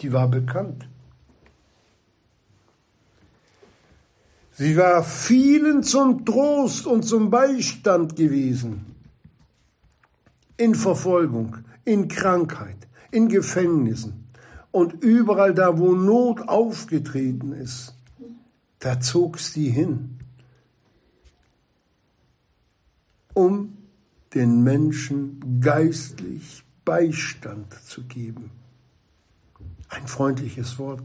Die 0.00 0.12
war 0.12 0.28
bekannt. 0.28 0.86
Sie 4.52 4.76
war 4.76 5.02
vielen 5.02 5.82
zum 5.82 6.24
Trost 6.24 6.86
und 6.86 7.04
zum 7.04 7.30
Beistand 7.30 8.16
gewesen. 8.16 8.84
In 10.56 10.74
Verfolgung, 10.74 11.58
in 11.84 12.08
Krankheit, 12.08 12.77
in 13.10 13.28
Gefängnissen 13.28 14.28
und 14.70 15.02
überall 15.02 15.54
da, 15.54 15.78
wo 15.78 15.94
Not 15.94 16.48
aufgetreten 16.48 17.52
ist, 17.52 17.94
da 18.78 19.00
zog 19.00 19.38
sie 19.38 19.70
hin. 19.70 20.18
um 23.38 23.78
den 24.34 24.64
Menschen 24.64 25.60
geistlich 25.60 26.64
Beistand 26.84 27.72
zu 27.84 28.02
geben. 28.02 28.50
Ein 29.88 30.08
freundliches 30.08 30.76
Wort. 30.80 31.04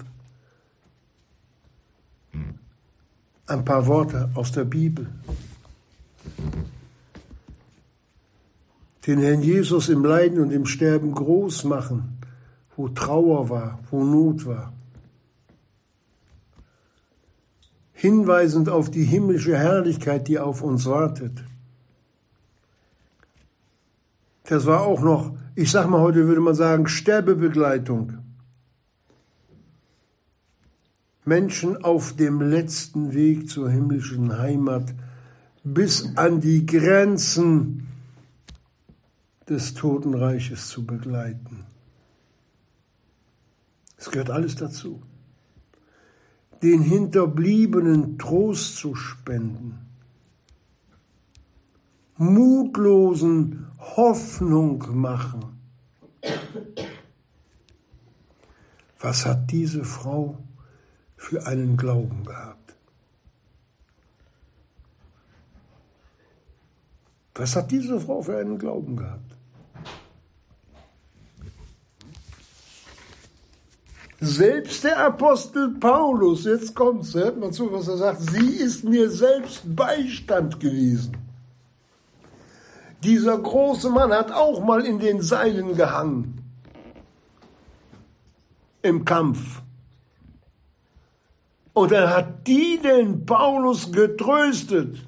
Ein 3.46 3.64
paar 3.64 3.86
Worte 3.86 4.32
aus 4.34 4.52
der 4.52 4.64
Bibel. 4.64 5.08
Den 9.06 9.20
Herrn 9.20 9.42
Jesus 9.42 9.90
im 9.90 10.06
Leiden 10.06 10.40
und 10.40 10.52
im 10.52 10.66
Sterben 10.66 11.14
groß 11.14 11.66
machen, 11.66 12.18
wo 12.76 12.88
Trauer 12.88 13.50
war, 13.50 13.80
wo 13.92 14.04
Not 14.04 14.46
war. 14.46 14.74
Hinweisend 17.92 18.70
auf 18.70 18.90
die 18.90 19.04
himmlische 19.04 19.58
Herrlichkeit, 19.58 20.28
die 20.28 20.40
auf 20.40 20.62
uns 20.62 20.86
wartet. 20.86 21.44
Das 24.46 24.66
war 24.66 24.82
auch 24.82 25.02
noch, 25.02 25.34
ich 25.56 25.72
sag 25.72 25.90
mal 25.90 26.02
heute 26.02 26.28
würde 26.28 26.42
man 26.42 26.56
sagen, 26.56 26.88
Sterbebegleitung. 26.88 28.18
Menschen 31.26 31.82
auf 31.84 32.14
dem 32.14 32.42
letzten 32.42 33.14
Weg 33.14 33.50
zur 33.50 33.70
himmlischen 33.70 34.38
Heimat 34.38 34.94
bis 35.64 36.18
an 36.18 36.42
die 36.42 36.66
Grenzen 36.66 37.88
des 39.50 39.74
Totenreiches 39.74 40.70
zu 40.70 40.86
begleiten. 40.86 41.66
Es 43.98 44.10
gehört 44.10 44.30
alles 44.30 44.56
dazu. 44.56 45.02
Den 46.62 46.82
Hinterbliebenen 46.82 48.18
Trost 48.18 48.78
zu 48.78 48.96
spenden 48.96 49.84
Mutlosen 52.18 53.68
Hoffnung 53.80 54.84
machen. 54.94 55.60
Was 59.00 59.26
hat 59.26 59.52
diese 59.52 59.84
Frau 59.84 60.38
für 61.18 61.46
einen 61.46 61.76
Glauben 61.76 62.24
gehabt? 62.24 62.63
Was 67.36 67.56
hat 67.56 67.72
diese 67.72 68.00
Frau 68.00 68.22
für 68.22 68.38
einen 68.38 68.58
Glauben 68.58 68.96
gehabt? 68.96 69.34
Selbst 74.20 74.86
der 74.86 75.00
Apostel 75.00 75.72
Paulus, 75.80 76.46
jetzt 76.46 76.74
kommt's, 76.76 77.14
hört 77.14 77.38
mal 77.38 77.52
zu, 77.52 77.72
was 77.74 77.90
er 77.90 77.98
sagt, 77.98 78.22
sie 78.22 78.56
ist 78.56 78.86
mir 78.86 79.10
selbst 79.10 79.64
Beistand 79.76 80.62
gewesen. 80.62 81.18
Dieser 83.04 83.38
große 83.38 83.90
Mann 83.90 84.14
hat 84.14 84.32
auch 84.32 84.64
mal 84.64 84.86
in 84.86 85.00
den 85.00 85.22
Seilen 85.22 85.76
gehangen. 85.76 86.42
Im 88.82 89.04
Kampf. 89.04 89.62
Und 91.74 91.92
er 91.92 92.16
hat 92.16 92.48
die 92.48 92.80
den 92.82 93.26
Paulus 93.26 93.92
getröstet. 93.92 95.06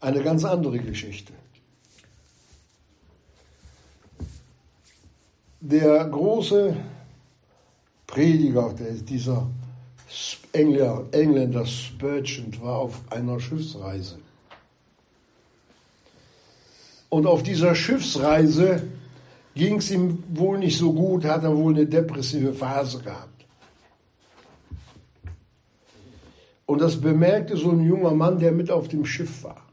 Eine 0.00 0.22
ganz 0.22 0.44
andere 0.44 0.78
Geschichte. 0.78 1.32
Der 5.60 6.04
große 6.04 6.76
Prediger, 8.06 8.74
dieser 8.74 9.48
Engländer, 10.52 11.66
Spurgeon 11.66 12.52
war 12.62 12.78
auf 12.78 13.00
einer 13.10 13.40
Schiffsreise. 13.40 14.18
Und 17.08 17.26
auf 17.26 17.42
dieser 17.42 17.74
Schiffsreise 17.74 18.82
ging 19.54 19.78
es 19.78 19.90
ihm 19.90 20.22
wohl 20.28 20.58
nicht 20.58 20.78
so 20.78 20.92
gut, 20.92 21.24
hat 21.24 21.42
er 21.42 21.56
wohl 21.56 21.74
eine 21.74 21.86
depressive 21.86 22.54
Phase 22.54 23.00
gehabt. 23.00 23.46
Und 26.66 26.80
das 26.80 27.00
bemerkte 27.00 27.56
so 27.56 27.70
ein 27.70 27.82
junger 27.82 28.12
Mann, 28.12 28.38
der 28.38 28.52
mit 28.52 28.70
auf 28.70 28.88
dem 28.88 29.04
Schiff 29.04 29.42
war. 29.42 29.67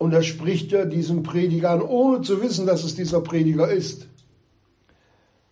Und 0.00 0.12
da 0.12 0.22
spricht 0.22 0.72
er 0.72 0.86
diesen 0.86 1.22
Prediger 1.22 1.72
an, 1.72 1.82
ohne 1.82 2.22
zu 2.22 2.40
wissen, 2.40 2.64
dass 2.64 2.84
es 2.84 2.94
dieser 2.94 3.20
Prediger 3.20 3.70
ist. 3.70 4.06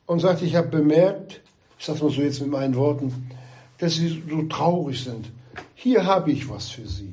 Und 0.07 0.21
sagt, 0.21 0.41
ich 0.41 0.57
habe 0.57 0.69
bemerkt, 0.69 1.43
ich 1.79 1.85
sage 1.85 2.03
mal 2.03 2.11
so 2.11 2.23
jetzt 2.23 2.41
mit 2.41 2.51
meinen 2.51 2.75
Worten, 2.75 3.31
dass 3.77 3.97
Sie 3.97 4.23
so 4.27 4.43
traurig 4.45 5.05
sind. 5.05 5.31
Hier 5.75 6.07
habe 6.07 6.33
ich 6.33 6.49
was 6.49 6.71
für 6.71 6.89
Sie. 6.89 7.11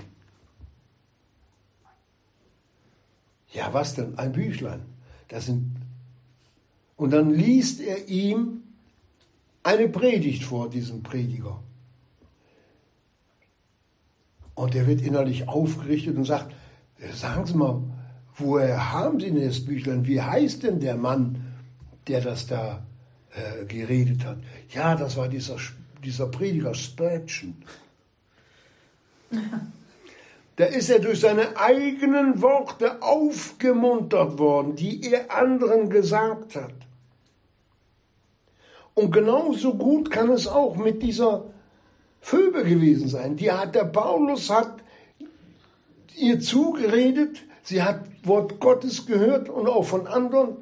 Ja, 3.51 3.73
was 3.73 3.95
denn? 3.95 4.17
Ein 4.17 4.31
Büchlein. 4.31 4.85
Das 5.27 5.47
sind 5.47 5.75
und 6.95 7.11
dann 7.11 7.31
liest 7.31 7.81
er 7.81 8.07
ihm 8.07 8.63
eine 9.61 9.89
Predigt 9.89 10.45
vor, 10.45 10.69
diesem 10.69 11.03
Prediger. 11.03 11.61
Und 14.53 14.73
er 14.73 14.87
wird 14.87 15.01
innerlich 15.01 15.49
aufgerichtet 15.49 16.15
und 16.15 16.23
sagt, 16.23 16.55
sagen 17.13 17.45
Sie 17.45 17.55
mal, 17.55 17.81
woher 18.37 18.93
haben 18.93 19.19
Sie 19.19 19.31
denn 19.31 19.45
das 19.45 19.63
Büchlein? 19.63 20.05
Wie 20.05 20.21
heißt 20.21 20.63
denn 20.63 20.79
der 20.79 20.95
Mann, 20.95 21.53
der 22.07 22.21
das 22.21 22.47
da 22.47 22.85
äh, 23.31 23.65
geredet 23.65 24.25
hat? 24.25 24.37
Ja, 24.69 24.95
das 24.95 25.17
war 25.17 25.27
dieser, 25.27 25.57
dieser 26.03 26.27
Prediger 26.27 26.73
Spurgeon. 26.73 27.55
Da 30.57 30.63
ist 30.63 30.89
er 30.89 30.99
durch 30.99 31.19
seine 31.19 31.57
eigenen 31.57 32.41
Worte 32.41 33.01
aufgemuntert 33.01 34.39
worden, 34.39 34.77
die 34.77 35.03
er 35.03 35.29
anderen 35.35 35.89
gesagt 35.89 36.55
hat. 36.55 36.73
Und 38.93 39.11
genauso 39.11 39.73
gut 39.73 40.09
kann 40.09 40.29
es 40.29 40.47
auch 40.47 40.77
mit 40.77 41.03
dieser 41.03 41.43
Phoebe 42.21 42.63
gewesen 42.63 43.09
sein. 43.09 43.35
Die 43.35 43.51
hat, 43.51 43.75
der 43.75 43.83
Paulus 43.83 44.49
hat 44.49 44.81
ihr 46.17 46.39
zugeredet, 46.39 47.43
sie 47.63 47.83
hat 47.83 48.05
Wort 48.23 48.59
Gottes 48.59 49.05
gehört 49.05 49.49
und 49.49 49.67
auch 49.67 49.83
von 49.83 50.07
anderen. 50.07 50.57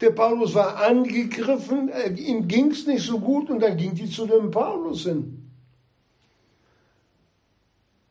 Der 0.00 0.10
Paulus 0.10 0.54
war 0.54 0.76
angegriffen, 0.76 1.88
äh, 1.88 2.10
ihm 2.10 2.46
ging 2.46 2.70
es 2.70 2.86
nicht 2.86 3.04
so 3.04 3.18
gut 3.18 3.50
und 3.50 3.60
dann 3.60 3.76
ging 3.76 3.94
die 3.94 4.08
zu 4.08 4.26
dem 4.26 4.50
Paulus 4.50 5.04
hin 5.04 5.38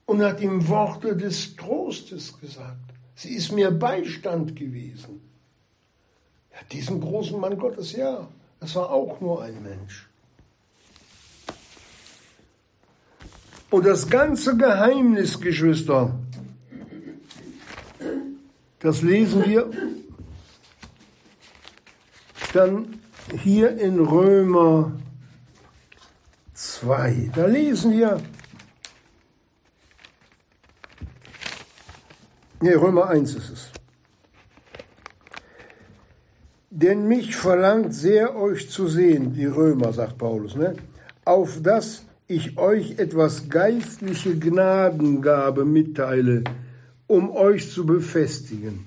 und 0.08 0.22
hat 0.22 0.42
ihm 0.42 0.68
Worte 0.68 1.16
des 1.16 1.56
Trostes 1.56 2.40
gesagt. 2.40 2.94
Sie 3.16 3.34
ist 3.34 3.52
mir 3.52 3.72
Beistand 3.72 4.56
gewesen. 4.56 5.22
Ja, 6.52 6.60
diesen 6.72 7.02
großen 7.02 7.40
Mann 7.40 7.58
Gottes, 7.58 7.92
ja, 7.92 8.28
das 8.60 8.76
war 8.76 8.90
auch 8.90 9.22
nur 9.22 9.44
ein 9.44 9.62
Mensch. 9.62 10.10
Und 13.70 13.86
das 13.86 14.10
ganze 14.10 14.56
Geheimnis, 14.56 15.40
Geschwister, 15.40 16.18
das 18.80 19.02
lesen 19.02 19.46
wir 19.46 19.70
dann 22.54 23.00
hier 23.44 23.78
in 23.78 24.00
Römer 24.00 24.94
2. 26.54 27.32
Da 27.36 27.46
lesen 27.46 27.92
wir, 27.92 28.22
Nee, 32.60 32.74
Römer 32.74 33.08
1 33.08 33.36
ist 33.36 33.50
es. 33.52 33.72
Denn 36.72 37.08
mich 37.08 37.36
verlangt 37.36 37.94
sehr, 37.94 38.36
euch 38.36 38.70
zu 38.72 38.88
sehen, 38.88 39.34
die 39.34 39.46
Römer, 39.46 39.94
sagt 39.94 40.18
Paulus, 40.18 40.56
ne? 40.56 40.76
auf 41.24 41.62
dass 41.62 42.07
ich 42.28 42.58
euch 42.58 43.00
etwas 43.00 43.50
geistliche 43.50 44.38
Gnadengabe 44.38 45.66
mitteile, 45.66 46.44
um 47.08 47.32
euch 47.32 47.72
zu 47.72 47.86
befestigen. 47.86 48.86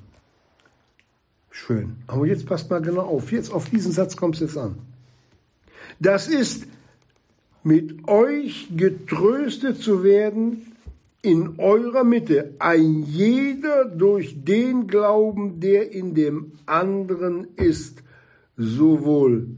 Schön. 1.50 1.96
Aber 2.06 2.26
jetzt 2.26 2.46
passt 2.46 2.70
mal 2.70 2.80
genau 2.80 3.02
auf. 3.02 3.32
Jetzt 3.32 3.52
auf 3.52 3.68
diesen 3.68 3.92
Satz 3.92 4.16
kommt 4.16 4.36
es 4.36 4.40
jetzt 4.40 4.58
an. 4.58 4.76
Das 5.98 6.28
ist, 6.28 6.66
mit 7.62 8.08
euch 8.08 8.68
getröstet 8.76 9.82
zu 9.82 10.02
werden 10.02 10.72
in 11.22 11.58
eurer 11.58 12.04
Mitte 12.04 12.54
ein 12.58 13.02
jeder 13.02 13.84
durch 13.84 14.42
den 14.42 14.86
Glauben, 14.86 15.60
der 15.60 15.92
in 15.92 16.14
dem 16.14 16.52
anderen 16.64 17.48
ist, 17.56 18.02
sowohl 18.56 19.48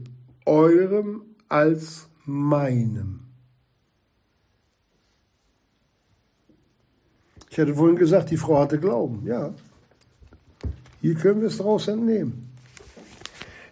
eurem 0.45 1.21
als 1.47 2.07
meinem. 2.25 3.22
Ich 7.53 7.59
hatte 7.59 7.75
vorhin 7.75 7.95
gesagt, 7.95 8.31
die 8.31 8.37
Frau 8.37 8.59
hatte 8.59 8.79
Glauben. 8.79 9.25
Ja. 9.27 9.53
Hier 11.01 11.13
können 11.13 11.41
wir 11.41 11.47
es 11.47 11.57
daraus 11.57 11.87
entnehmen. 11.87 12.49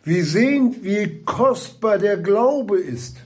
Wir 0.03 0.23
sehen, 0.23 0.75
wie 0.81 1.23
kostbar 1.25 1.97
der 1.97 2.17
Glaube 2.17 2.79
ist. 2.79 3.17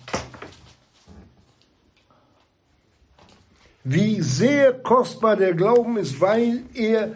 wie 3.86 4.20
sehr 4.20 4.74
kostbar 4.74 5.36
der 5.36 5.54
Glauben 5.54 5.98
ist, 5.98 6.20
weil 6.20 6.64
er 6.74 7.16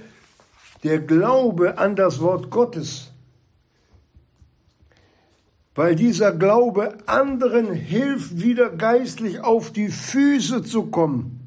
der 0.83 0.99
Glaube 0.99 1.79
an 1.79 1.95
das 1.95 2.21
Wort 2.21 2.51
Gottes, 2.51 3.11
weil 5.73 5.95
dieser 5.95 6.31
Glaube 6.31 6.95
anderen 7.07 7.73
hilft, 7.73 8.39
wieder 8.39 8.69
geistlich 8.69 9.39
auf 9.41 9.71
die 9.71 9.89
Füße 9.89 10.61
zu 10.63 10.83
kommen. 10.83 11.38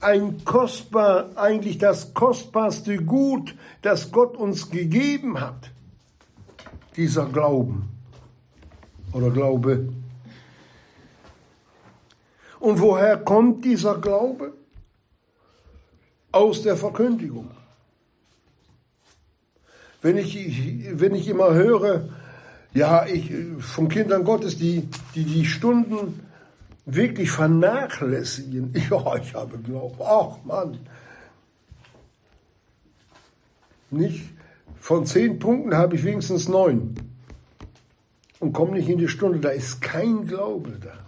Ein 0.00 0.44
kostbar, 0.44 1.30
eigentlich 1.36 1.78
das 1.78 2.14
kostbarste 2.14 2.96
Gut, 2.96 3.54
das 3.82 4.10
Gott 4.12 4.36
uns 4.36 4.70
gegeben 4.70 5.40
hat, 5.40 5.70
dieser 6.96 7.26
Glauben 7.26 7.88
oder 9.12 9.30
Glaube. 9.30 9.88
Und 12.60 12.80
woher 12.80 13.16
kommt 13.16 13.64
dieser 13.64 13.98
Glaube? 13.98 14.52
Aus 16.32 16.62
der 16.62 16.76
Verkündigung. 16.76 17.50
Wenn 20.00 20.16
ich, 20.16 20.90
wenn 20.92 21.14
ich 21.14 21.28
immer 21.28 21.52
höre, 21.52 22.08
ja, 22.72 23.04
ich, 23.06 23.32
von 23.58 23.88
Kindern 23.88 24.24
Gottes, 24.24 24.56
die, 24.56 24.88
die 25.14 25.24
die 25.24 25.44
Stunden 25.44 26.20
wirklich 26.94 27.30
vernachlässigen. 27.30 28.72
Ja, 28.90 29.16
ich 29.16 29.34
habe 29.34 29.58
Glauben. 29.58 29.96
Ach 30.00 30.36
Mann. 30.44 30.78
Nicht? 33.90 34.30
Von 34.78 35.04
zehn 35.04 35.38
Punkten 35.38 35.76
habe 35.76 35.96
ich 35.96 36.04
wenigstens 36.04 36.48
neun. 36.48 36.94
Und 38.38 38.52
komme 38.52 38.72
nicht 38.72 38.88
in 38.88 38.98
die 38.98 39.08
Stunde. 39.08 39.38
Da 39.40 39.50
ist 39.50 39.80
kein 39.80 40.26
Glaube 40.26 40.78
da. 40.80 40.98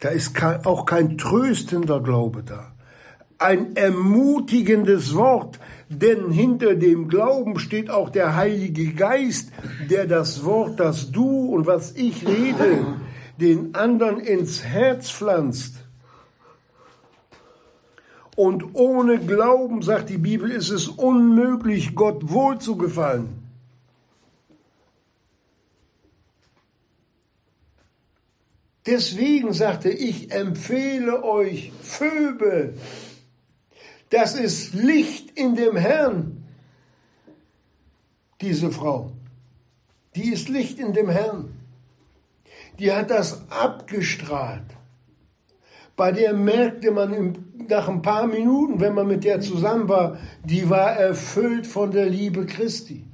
Da 0.00 0.08
ist 0.08 0.34
kein, 0.34 0.64
auch 0.64 0.86
kein 0.86 1.18
tröstender 1.18 2.00
Glaube 2.00 2.42
da. 2.42 2.69
Ein 3.40 3.74
ermutigendes 3.74 5.14
Wort, 5.14 5.58
denn 5.88 6.30
hinter 6.30 6.74
dem 6.74 7.08
Glauben 7.08 7.58
steht 7.58 7.88
auch 7.88 8.10
der 8.10 8.36
Heilige 8.36 8.92
Geist, 8.92 9.50
der 9.88 10.06
das 10.06 10.44
Wort, 10.44 10.78
das 10.78 11.10
du 11.10 11.46
und 11.46 11.66
was 11.66 11.96
ich 11.96 12.28
rede, 12.28 12.84
den 13.40 13.74
anderen 13.74 14.20
ins 14.20 14.62
Herz 14.62 15.10
pflanzt. 15.10 15.76
Und 18.36 18.74
ohne 18.74 19.18
Glauben, 19.18 19.80
sagt 19.80 20.10
die 20.10 20.18
Bibel, 20.18 20.50
ist 20.50 20.68
es 20.68 20.86
unmöglich, 20.86 21.94
Gott 21.94 22.28
wohl 22.28 22.58
zu 22.58 22.76
gefallen. 22.76 23.42
Deswegen 28.84 29.54
sagte 29.54 29.88
ich, 29.88 30.30
empfehle 30.30 31.24
euch 31.24 31.72
Vögel. 31.80 32.74
Das 34.10 34.34
ist 34.34 34.74
Licht 34.74 35.38
in 35.38 35.54
dem 35.54 35.76
Herrn. 35.76 36.44
Diese 38.40 38.70
Frau, 38.70 39.12
die 40.16 40.32
ist 40.32 40.48
Licht 40.48 40.78
in 40.78 40.92
dem 40.92 41.08
Herrn. 41.08 41.54
Die 42.78 42.92
hat 42.92 43.10
das 43.10 43.44
abgestrahlt. 43.50 44.64
Bei 45.96 46.12
der 46.12 46.32
merkte 46.32 46.90
man 46.90 47.44
nach 47.68 47.88
ein 47.88 48.00
paar 48.00 48.26
Minuten, 48.26 48.80
wenn 48.80 48.94
man 48.94 49.06
mit 49.06 49.24
der 49.24 49.40
zusammen 49.40 49.88
war, 49.88 50.18
die 50.44 50.68
war 50.70 50.92
erfüllt 50.92 51.66
von 51.66 51.90
der 51.90 52.06
Liebe 52.06 52.46
Christi. 52.46 53.04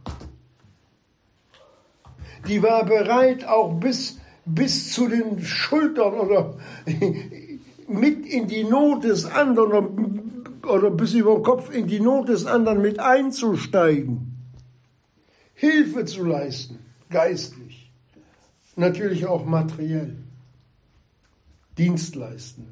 Die 2.46 2.62
war 2.62 2.84
bereit, 2.84 3.44
auch 3.44 3.74
bis 3.74 4.18
bis 4.46 4.92
zu 4.92 5.08
den 5.08 5.42
Schultern 5.42 6.14
oder 6.14 6.54
mit 7.88 8.26
in 8.26 8.46
die 8.46 8.64
Not 8.64 9.04
des 9.04 9.26
anderen 9.26 10.25
oder 10.66 10.90
bis 10.90 11.14
über 11.14 11.34
den 11.34 11.42
Kopf 11.42 11.70
in 11.70 11.86
die 11.86 12.00
Not 12.00 12.28
des 12.28 12.46
anderen 12.46 12.80
mit 12.80 12.98
einzusteigen. 12.98 14.36
Hilfe 15.54 16.04
zu 16.04 16.24
leisten, 16.24 16.78
geistlich, 17.08 17.90
natürlich 18.74 19.26
auch 19.26 19.44
materiell, 19.44 20.16
dienstleistend. 21.78 22.68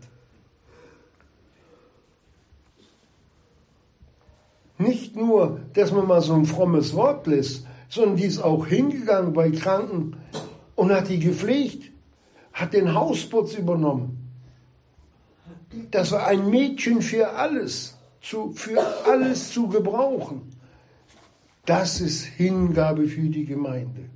Nicht 4.76 5.16
nur, 5.16 5.60
dass 5.72 5.92
man 5.92 6.06
mal 6.06 6.20
so 6.20 6.34
ein 6.34 6.46
frommes 6.46 6.94
Wort 6.94 7.26
lässt, 7.26 7.66
sondern 7.88 8.16
die 8.16 8.24
ist 8.24 8.40
auch 8.40 8.66
hingegangen 8.66 9.32
bei 9.32 9.50
Kranken 9.50 10.16
und 10.74 10.92
hat 10.92 11.08
die 11.08 11.20
gepflegt, 11.20 11.92
hat 12.52 12.72
den 12.72 12.92
Hausputz 12.92 13.54
übernommen. 13.54 14.23
Das 15.90 16.12
war 16.12 16.26
ein 16.26 16.50
Mädchen 16.50 17.02
für 17.02 17.30
alles, 17.30 17.94
zu, 18.20 18.52
für 18.54 18.80
alles 19.06 19.52
zu 19.52 19.68
gebrauchen. 19.68 20.50
Das 21.66 22.00
ist 22.00 22.24
Hingabe 22.24 23.06
für 23.06 23.28
die 23.28 23.46
Gemeinde. 23.46 24.10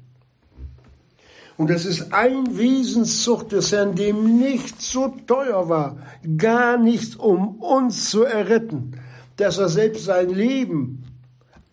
Und 1.56 1.70
das 1.70 1.84
ist 1.84 2.12
ein 2.12 2.56
Wesenszucht 2.56 3.50
des 3.50 3.72
Herrn, 3.72 3.96
dem 3.96 4.38
nichts 4.38 4.92
so 4.92 5.08
teuer 5.26 5.68
war, 5.68 5.96
gar 6.36 6.78
nichts, 6.78 7.16
um 7.16 7.56
uns 7.56 8.10
zu 8.10 8.22
erretten, 8.22 8.92
dass 9.36 9.58
er 9.58 9.68
selbst 9.68 10.04
sein 10.04 10.30
Leben 10.30 11.04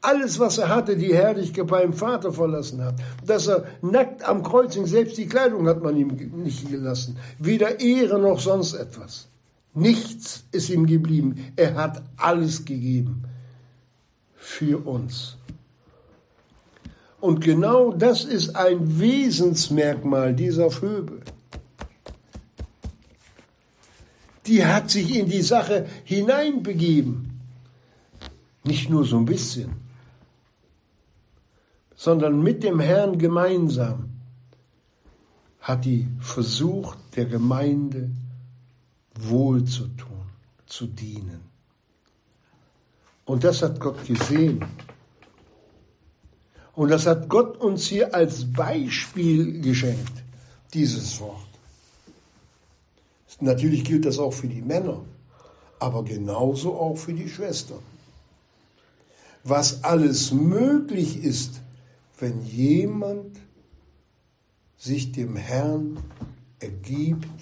alles, 0.02 0.40
was 0.40 0.58
er 0.58 0.70
hatte, 0.70 0.96
die 0.96 1.14
Herrlichkeit 1.14 1.68
beim 1.68 1.94
Vater 1.94 2.32
verlassen 2.32 2.84
hat. 2.84 2.96
Dass 3.26 3.48
er 3.48 3.66
nackt 3.82 4.28
am 4.28 4.44
Kreuz 4.44 4.76
hing, 4.76 4.86
selbst 4.86 5.18
die 5.18 5.28
Kleidung 5.28 5.68
hat 5.68 5.82
man 5.84 5.96
ihm 5.98 6.10
nicht 6.34 6.70
gelassen. 6.70 7.18
Weder 7.40 7.80
Ehre 7.80 8.20
noch 8.20 8.40
sonst 8.40 8.74
etwas. 8.74 9.28
Nichts 9.76 10.46
ist 10.52 10.70
ihm 10.70 10.88
geblieben. 10.88 11.54
Er 11.56 11.76
hat 11.76 12.02
alles 12.18 12.66
gegeben 12.66 13.24
für 14.36 14.86
uns. 14.86 15.38
Und 17.20 17.42
genau 17.42 17.92
das 17.94 18.24
ist 18.24 18.56
ein 18.56 19.00
Wesensmerkmal 19.00 20.34
dieser 20.34 20.72
Vögel. 20.72 21.22
Die 24.48 24.66
hat 24.66 24.90
sich 24.90 25.16
in 25.16 25.28
die 25.28 25.42
Sache 25.42 25.88
hineinbegeben. 26.04 27.40
Nicht 28.64 28.90
nur 28.90 29.06
so 29.06 29.18
ein 29.18 29.26
bisschen 29.26 29.86
sondern 32.06 32.44
mit 32.44 32.64
dem 32.64 32.80
Herrn 32.80 33.18
gemeinsam 33.18 34.10
hat 35.60 35.86
die 35.86 36.08
versucht, 36.20 37.00
der 37.16 37.26
Gemeinde 37.26 38.12
wohl 39.20 39.64
zu 39.66 39.88
tun, 39.88 40.26
zu 40.66 40.88
dienen. 40.88 41.42
Und 43.26 43.44
das 43.44 43.62
hat 43.62 43.80
Gott 43.80 44.06
gesehen. 44.06 44.64
Und 46.74 46.90
das 46.90 47.08
hat 47.08 47.30
Gott 47.30 47.58
uns 47.58 47.88
hier 47.88 48.14
als 48.14 48.52
Beispiel 48.52 49.62
geschenkt, 49.62 50.24
dieses 50.74 51.20
Wort. 51.20 51.42
Natürlich 53.40 53.84
gilt 53.84 54.06
das 54.06 54.20
auch 54.20 54.34
für 54.34 54.48
die 54.48 54.62
Männer, 54.62 55.02
aber 55.80 56.04
genauso 56.04 56.76
auch 56.76 56.96
für 56.96 57.14
die 57.14 57.30
Schwestern. 57.30 57.80
Was 59.44 59.84
alles 59.84 60.32
möglich 60.32 61.24
ist, 61.24 61.62
wenn 62.20 62.46
jemand 62.46 63.38
sich 64.78 65.12
dem 65.12 65.36
Herrn 65.36 65.98
ergibt 66.60 67.35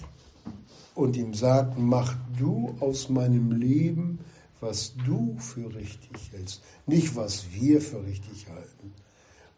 und 0.94 1.16
ihm 1.16 1.34
sagt, 1.34 1.78
mach 1.78 2.14
du 2.38 2.74
aus 2.80 3.08
meinem 3.08 3.52
Leben, 3.52 4.20
was 4.60 4.94
du 5.06 5.36
für 5.38 5.74
richtig 5.74 6.32
hältst, 6.32 6.62
nicht 6.86 7.14
was 7.16 7.46
wir 7.52 7.80
für 7.80 8.02
richtig 8.04 8.48
halten, 8.48 8.92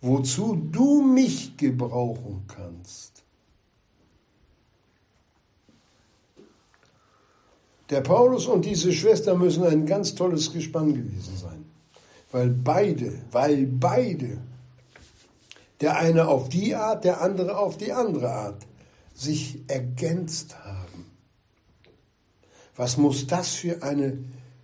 wozu 0.00 0.56
du 0.56 1.02
mich 1.02 1.56
gebrauchen 1.56 2.44
kannst. 2.48 3.22
Der 7.90 8.00
Paulus 8.00 8.46
und 8.46 8.64
diese 8.64 8.92
Schwester 8.92 9.36
müssen 9.36 9.62
ein 9.62 9.86
ganz 9.86 10.14
tolles 10.14 10.52
Gespann 10.52 10.92
gewesen 10.92 11.36
sein, 11.36 11.64
weil 12.32 12.50
beide, 12.50 13.12
weil 13.30 13.66
beide 13.66 14.38
der 15.80 15.96
eine 15.96 16.26
auf 16.26 16.48
die 16.48 16.74
Art, 16.74 17.04
der 17.04 17.20
andere 17.20 17.58
auf 17.58 17.76
die 17.76 17.92
andere 17.92 18.30
Art, 18.30 18.66
sich 19.14 19.60
ergänzt 19.68 20.58
haben. 20.58 20.65
Was 22.76 22.96
muss 22.96 23.26
das 23.26 23.54
für 23.54 23.82
eine 23.82 24.18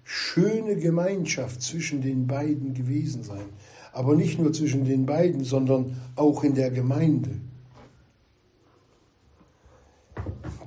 schöne 0.04 0.76
Gemeinschaft 0.76 1.62
zwischen 1.62 2.02
den 2.02 2.26
beiden 2.26 2.74
gewesen 2.74 3.22
sein? 3.22 3.44
Aber 3.92 4.14
nicht 4.14 4.38
nur 4.38 4.52
zwischen 4.52 4.84
den 4.84 5.06
beiden, 5.06 5.44
sondern 5.44 5.96
auch 6.16 6.44
in 6.44 6.54
der 6.54 6.70
Gemeinde. 6.70 7.40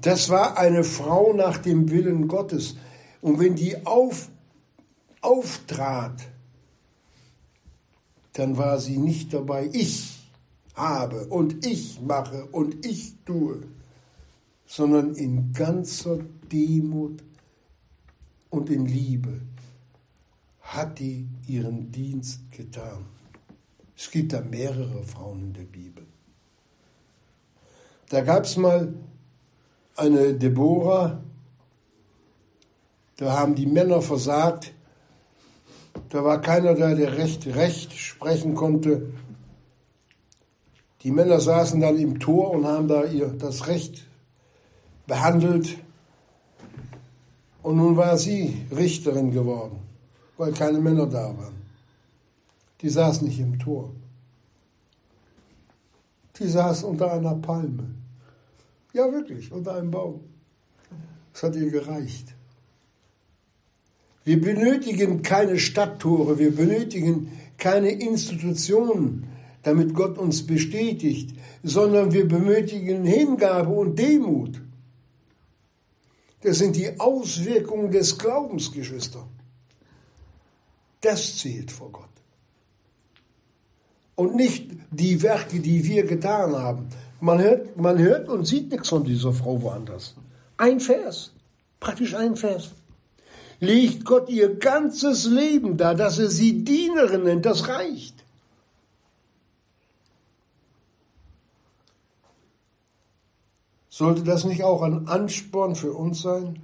Das 0.02 0.30
war 0.30 0.58
eine 0.58 0.84
Frau 0.84 1.34
nach 1.34 1.58
dem 1.58 1.90
Willen 1.90 2.28
Gottes. 2.28 2.76
Und 3.22 3.40
wenn 3.40 3.56
die 3.56 3.86
auf, 3.86 4.30
auftrat, 5.22 6.22
dann 8.34 8.58
war 8.58 8.80
sie 8.80 8.98
nicht 8.98 9.34
dabei, 9.34 9.70
ich 9.72 10.20
habe 10.76 11.26
und 11.28 11.66
ich 11.66 12.02
mache 12.02 12.46
und 12.52 12.86
ich 12.86 13.16
tue, 13.26 13.62
sondern 14.66 15.16
in 15.16 15.54
ganzer 15.54 16.20
Demut 16.52 17.24
und 18.56 18.70
in 18.70 18.86
Liebe 18.86 19.42
hat 20.62 21.00
die 21.00 21.28
ihren 21.46 21.92
Dienst 21.92 22.52
getan. 22.52 23.06
Es 23.96 24.10
gibt 24.10 24.34
da 24.34 24.42
mehrere 24.42 25.04
Frauen 25.04 25.42
in 25.42 25.54
der 25.54 25.64
Bibel. 25.64 26.06
Da 28.10 28.22
gab 28.22 28.46
es 28.46 28.58
mal 28.58 28.94
eine 29.96 30.34
Deborah, 30.34 31.22
da 33.18 33.38
haben 33.38 33.56
die 33.56 33.66
Männer 33.66 34.02
versagt, 34.02 34.74
da 36.10 36.24
war 36.24 36.42
keiner 36.42 36.76
da, 36.76 36.94
der 36.94 37.18
recht, 37.18 37.48
recht 37.48 37.94
sprechen 37.94 38.56
konnte. 38.56 39.14
Die 41.02 41.12
Männer 41.12 41.40
saßen 41.40 41.80
dann 41.80 41.98
im 41.98 42.20
Tor 42.20 42.52
und 42.52 42.66
haben 42.66 42.88
da 42.88 43.06
ihr 43.06 43.28
das 43.28 43.68
Recht 43.68 44.06
behandelt. 45.08 45.78
Und 47.66 47.78
nun 47.78 47.98
war 47.98 48.16
sie 48.16 48.62
Richterin 48.70 49.32
geworden, 49.32 49.80
weil 50.38 50.52
keine 50.52 50.78
Männer 50.78 51.08
da 51.08 51.36
waren. 51.36 51.56
Die 52.82 52.90
saß 52.90 53.24
nicht 53.24 53.40
im 53.40 53.58
Tor. 53.58 53.92
Die 56.38 56.48
saß 56.48 56.84
unter 56.84 57.12
einer 57.12 57.34
Palme. 57.34 57.86
Ja, 58.94 59.12
wirklich, 59.12 59.52
unter 59.52 59.74
einem 59.74 59.90
Baum. 59.90 60.20
Das 61.34 61.42
hat 61.42 61.56
ihr 61.56 61.72
gereicht. 61.72 62.36
Wir 64.26 64.40
benötigen 64.40 65.24
keine 65.24 65.58
Stadttore, 65.58 66.38
wir 66.38 66.56
benötigen 66.56 67.32
keine 67.58 67.90
Institutionen, 67.90 69.26
damit 69.64 69.96
Gott 69.96 70.20
uns 70.20 70.46
bestätigt, 70.46 71.36
sondern 71.64 72.14
wir 72.14 72.28
benötigen 72.28 73.06
Hingabe 73.06 73.72
und 73.72 73.98
Demut. 73.98 74.62
Das 76.46 76.60
sind 76.60 76.76
die 76.76 77.00
Auswirkungen 77.00 77.90
des 77.90 78.16
Glaubens, 78.20 78.72
Geschwister. 78.72 79.28
Das 81.02 81.40
zählt 81.40 81.72
vor 81.72 81.92
Gott. 81.92 82.16
Und 84.14 84.36
nicht 84.36 84.70
die 84.92 85.24
Werke, 85.24 85.60
die 85.60 85.84
wir 85.84 86.06
getan 86.06 86.56
haben. 86.56 86.88
Man 87.20 87.42
hört, 87.42 87.76
man 87.78 87.98
hört 87.98 88.30
und 88.30 88.46
sieht 88.46 88.70
nichts 88.70 88.90
von 88.90 89.04
dieser 89.04 89.34
Frau 89.34 89.60
woanders. 89.60 90.14
Ein 90.58 90.80
Vers, 90.80 91.32
praktisch 91.80 92.14
ein 92.14 92.36
Vers. 92.36 92.74
Legt 93.60 94.06
Gott 94.06 94.30
ihr 94.30 94.56
ganzes 94.56 95.26
Leben 95.26 95.78
da, 95.78 95.96
dass 95.96 96.20
er 96.20 96.30
sie 96.30 96.64
Dienerin 96.64 97.24
nennt, 97.24 97.46
das 97.48 97.68
reicht. 97.68 98.15
Sollte 103.98 104.24
das 104.24 104.44
nicht 104.44 104.62
auch 104.62 104.82
ein 104.82 105.08
Ansporn 105.08 105.74
für 105.74 105.94
uns 105.94 106.22
sein? 106.22 106.60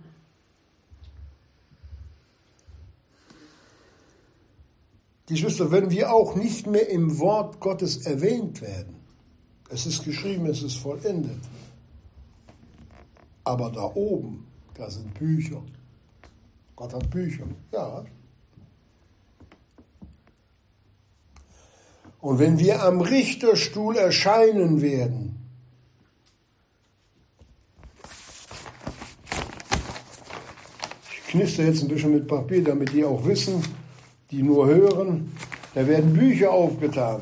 Die 5.29 5.37
Schwester, 5.37 5.71
wenn 5.71 5.91
wir 5.91 6.11
auch 6.11 6.35
nicht 6.35 6.67
mehr 6.67 6.89
im 6.89 7.19
Wort 7.19 7.61
Gottes 7.61 8.05
erwähnt 8.05 8.61
werden, 8.61 8.97
es 9.69 9.85
ist 9.85 10.03
geschrieben, 10.03 10.45
es 10.47 10.61
ist 10.61 10.75
vollendet, 10.75 11.39
aber 13.45 13.71
da 13.71 13.83
oben, 13.95 14.45
da 14.73 14.89
sind 14.89 15.13
Bücher. 15.13 15.63
Gott 16.75 16.93
hat 16.93 17.09
Bücher, 17.09 17.45
ja. 17.71 18.03
Und 22.19 22.39
wenn 22.39 22.59
wir 22.59 22.83
am 22.83 22.99
Richterstuhl 22.99 23.95
erscheinen 23.95 24.81
werden, 24.81 25.40
knister 31.31 31.63
jetzt 31.63 31.81
ein 31.81 31.87
bisschen 31.87 32.11
mit 32.11 32.27
Papier, 32.27 32.63
damit 32.63 32.91
die 32.91 33.05
auch 33.05 33.25
wissen, 33.25 33.63
die 34.31 34.43
nur 34.43 34.67
hören. 34.67 35.31
Da 35.73 35.87
werden 35.87 36.13
Bücher 36.13 36.51
aufgetan. 36.51 37.21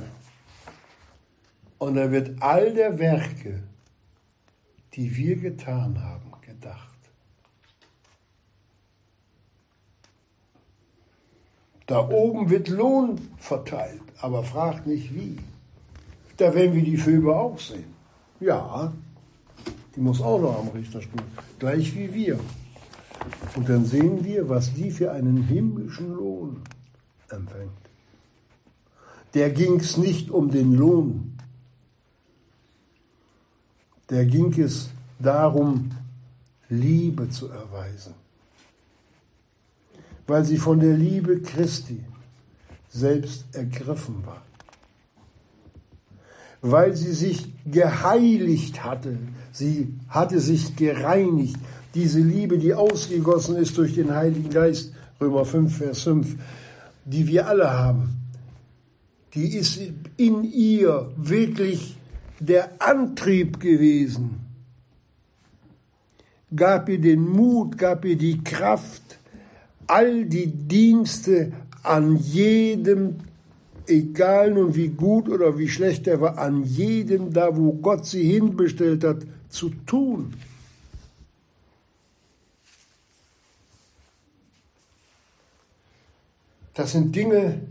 Und 1.77 1.95
da 1.95 2.11
wird 2.11 2.41
all 2.41 2.73
der 2.73 2.97
Werke, 2.97 3.63
die 4.93 5.15
wir 5.15 5.35
getan 5.35 6.01
haben, 6.03 6.31
gedacht. 6.41 6.97
Da 11.85 12.07
oben 12.09 12.49
wird 12.49 12.67
Lohn 12.67 13.29
verteilt, 13.37 14.01
aber 14.21 14.43
fragt 14.43 14.87
nicht 14.87 15.13
wie. 15.13 15.37
Da 16.37 16.53
werden 16.53 16.75
wir 16.75 16.83
die 16.83 16.97
Vögel 16.97 17.31
auch 17.31 17.59
sehen. 17.59 17.93
Ja, 18.39 18.91
die 19.95 20.01
muss 20.01 20.21
auch 20.21 20.39
noch 20.39 20.59
am 20.59 20.69
Richterstuhl, 20.69 21.21
gleich 21.59 21.95
wie 21.95 22.13
wir. 22.13 22.39
Und 23.55 23.69
dann 23.69 23.85
sehen 23.85 24.23
wir, 24.23 24.49
was 24.49 24.73
die 24.73 24.91
für 24.91 25.11
einen 25.11 25.43
himmlischen 25.43 26.13
Lohn 26.13 26.61
empfängt. 27.29 27.71
Der 29.33 29.51
ging 29.51 29.79
es 29.79 29.97
nicht 29.97 30.31
um 30.31 30.49
den 30.49 30.73
Lohn. 30.73 31.37
Der 34.09 34.25
ging 34.25 34.59
es 34.59 34.89
darum, 35.19 35.91
Liebe 36.69 37.29
zu 37.29 37.47
erweisen. 37.47 38.13
Weil 40.27 40.45
sie 40.45 40.57
von 40.57 40.79
der 40.79 40.95
Liebe 40.95 41.41
Christi 41.41 42.03
selbst 42.89 43.45
ergriffen 43.53 44.25
war. 44.25 44.41
Weil 46.61 46.95
sie 46.95 47.13
sich 47.13 47.47
geheiligt 47.65 48.83
hatte. 48.83 49.17
Sie 49.51 49.93
hatte 50.09 50.39
sich 50.39 50.75
gereinigt. 50.75 51.57
Diese 51.95 52.19
Liebe, 52.19 52.57
die 52.57 52.73
ausgegossen 52.73 53.55
ist 53.55 53.77
durch 53.77 53.95
den 53.95 54.13
Heiligen 54.13 54.49
Geist, 54.49 54.93
Römer 55.19 55.45
5, 55.45 55.77
Vers 55.77 56.03
5, 56.03 56.35
die 57.05 57.27
wir 57.27 57.47
alle 57.47 57.71
haben, 57.71 58.09
die 59.33 59.57
ist 59.57 59.79
in 60.17 60.43
ihr 60.43 61.11
wirklich 61.17 61.97
der 62.39 62.69
Antrieb 62.79 63.59
gewesen, 63.59 64.39
gab 66.55 66.89
ihr 66.89 66.99
den 66.99 67.27
Mut, 67.27 67.77
gab 67.77 68.05
ihr 68.05 68.17
die 68.17 68.43
Kraft, 68.43 69.19
all 69.87 70.25
die 70.25 70.47
Dienste 70.47 71.51
an 71.83 72.17
jedem, 72.17 73.15
egal 73.87 74.53
nun 74.53 74.75
wie 74.75 74.89
gut 74.89 75.29
oder 75.29 75.57
wie 75.57 75.67
schlecht 75.67 76.07
er 76.07 76.21
war, 76.21 76.37
an 76.37 76.63
jedem 76.63 77.33
da, 77.33 77.55
wo 77.55 77.73
Gott 77.73 78.05
sie 78.05 78.23
hinbestellt 78.23 79.03
hat, 79.03 79.23
zu 79.49 79.69
tun. 79.85 80.33
Das 86.73 86.91
sind 86.91 87.15
Dinge, 87.15 87.67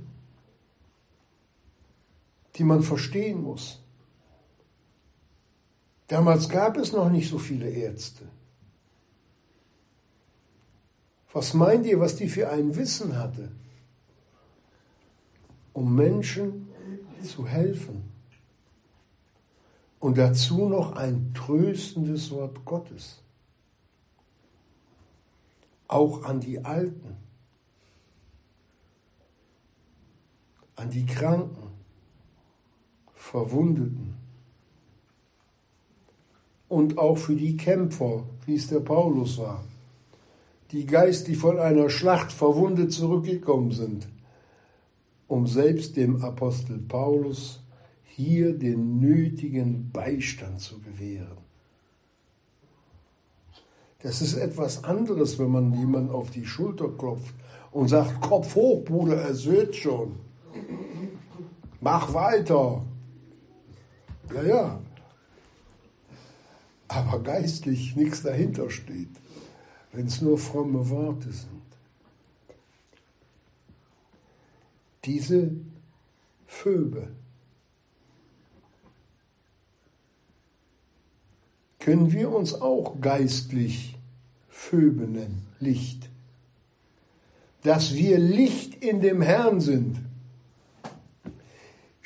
die 2.56 2.64
man 2.64 2.82
verstehen 2.82 3.42
muss. 3.42 3.80
Damals 6.08 6.48
gab 6.48 6.76
es 6.76 6.92
noch 6.92 7.10
nicht 7.10 7.28
so 7.28 7.38
viele 7.38 7.68
Ärzte. 7.68 8.24
Was 11.32 11.54
meint 11.54 11.86
ihr, 11.86 12.00
was 12.00 12.16
die 12.16 12.28
für 12.28 12.50
ein 12.50 12.74
Wissen 12.74 13.16
hatte, 13.16 13.52
um 15.74 15.94
Menschen 15.94 16.68
zu 17.22 17.46
helfen? 17.46 18.10
Und 20.00 20.16
dazu 20.16 20.68
noch 20.68 20.96
ein 20.96 21.34
tröstendes 21.34 22.30
Wort 22.30 22.64
Gottes. 22.64 23.20
Auch 25.88 26.24
an 26.24 26.40
die 26.40 26.64
Alten, 26.64 27.16
an 30.78 30.90
die 30.90 31.04
Kranken, 31.04 31.70
Verwundeten 33.14 34.14
und 36.68 36.98
auch 36.98 37.18
für 37.18 37.34
die 37.34 37.56
Kämpfer, 37.56 38.24
wie 38.46 38.54
es 38.54 38.68
der 38.68 38.80
Paulus 38.80 39.38
war, 39.38 39.64
die 40.70 40.86
geistlich 40.86 41.36
von 41.36 41.58
einer 41.58 41.90
Schlacht 41.90 42.32
verwundet 42.32 42.92
zurückgekommen 42.92 43.72
sind, 43.72 44.08
um 45.26 45.46
selbst 45.46 45.96
dem 45.96 46.22
Apostel 46.22 46.78
Paulus 46.78 47.60
hier 48.04 48.56
den 48.56 49.00
nötigen 49.00 49.90
Beistand 49.90 50.60
zu 50.60 50.78
gewähren. 50.78 51.38
Das 54.00 54.22
ist 54.22 54.36
etwas 54.36 54.84
anderes, 54.84 55.40
wenn 55.40 55.50
man 55.50 55.74
jemanden 55.74 56.10
auf 56.10 56.30
die 56.30 56.46
Schulter 56.46 56.88
klopft 56.88 57.34
und 57.72 57.88
sagt, 57.88 58.20
Kopf 58.20 58.54
hoch, 58.54 58.84
Bruder, 58.84 59.16
er 59.16 59.44
wird 59.44 59.74
schon. 59.74 60.27
Mach 61.80 62.12
weiter. 62.12 62.84
Ja, 64.34 64.42
ja. 64.42 64.80
Aber 66.88 67.22
geistlich 67.22 67.96
nichts 67.96 68.22
dahinter 68.22 68.70
steht, 68.70 69.10
wenn 69.92 70.06
es 70.06 70.20
nur 70.20 70.38
fromme 70.38 70.88
Worte 70.90 71.30
sind. 71.30 71.62
Diese 75.04 75.52
Vögel 76.46 77.14
können 81.78 82.12
wir 82.12 82.30
uns 82.32 82.54
auch 82.54 83.00
geistlich 83.00 83.96
Vögel 84.48 85.08
nennen, 85.08 85.46
Licht. 85.60 86.10
Dass 87.62 87.94
wir 87.94 88.18
Licht 88.18 88.74
in 88.82 89.00
dem 89.00 89.22
Herrn 89.22 89.60
sind 89.60 90.07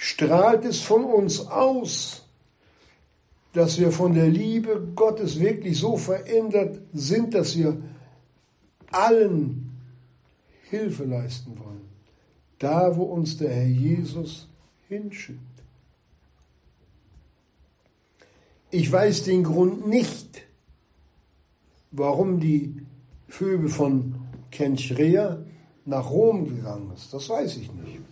strahlt 0.03 0.65
es 0.65 0.81
von 0.81 1.05
uns 1.05 1.47
aus, 1.47 2.25
dass 3.53 3.79
wir 3.79 3.93
von 3.93 4.15
der 4.15 4.27
Liebe 4.27 4.89
Gottes 4.97 5.39
wirklich 5.39 5.79
so 5.79 5.97
verändert 5.97 6.81
sind, 6.93 7.35
dass 7.35 7.57
wir 7.57 7.81
allen 8.91 9.79
Hilfe 10.71 11.05
leisten 11.05 11.57
wollen. 11.57 11.83
Da, 12.59 12.97
wo 12.97 13.05
uns 13.05 13.37
der 13.39 13.51
Herr 13.55 13.69
Jesus 13.69 14.49
hinschickt. 14.89 15.39
Ich 18.73 18.91
weiß 18.91 19.23
den 19.23 19.45
Grund 19.45 19.87
nicht, 19.87 20.43
warum 21.93 22.41
die 22.41 22.83
Phoebe 23.29 23.69
von 23.69 24.17
Kenchrea 24.51 25.45
nach 25.85 26.11
Rom 26.11 26.49
gegangen 26.49 26.91
ist. 26.93 27.15
Das 27.15 27.29
weiß 27.29 27.57
ich 27.59 27.73
nicht. 27.73 28.12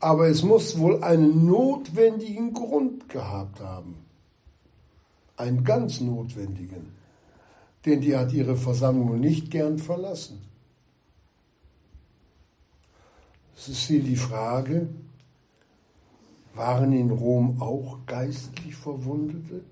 Aber 0.00 0.28
es 0.28 0.42
muss 0.42 0.78
wohl 0.78 1.02
einen 1.02 1.46
notwendigen 1.46 2.52
Grund 2.52 3.08
gehabt 3.08 3.60
haben. 3.60 3.96
Einen 5.36 5.64
ganz 5.64 6.00
notwendigen. 6.00 6.92
Denn 7.84 8.00
die 8.00 8.16
hat 8.16 8.32
ihre 8.32 8.56
Versammlung 8.56 9.20
nicht 9.20 9.50
gern 9.50 9.78
verlassen. 9.78 10.42
Es 13.56 13.68
ist 13.68 13.86
hier 13.86 14.02
die 14.02 14.16
Frage, 14.16 14.88
waren 16.54 16.92
in 16.92 17.10
Rom 17.10 17.60
auch 17.60 17.98
geistlich 18.06 18.74
Verwundete? 18.74 19.62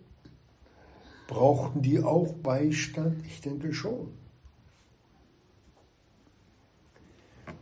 Brauchten 1.26 1.82
die 1.82 2.02
auch 2.02 2.32
Beistand? 2.34 3.24
Ich 3.26 3.40
denke 3.40 3.72
schon. 3.72 4.23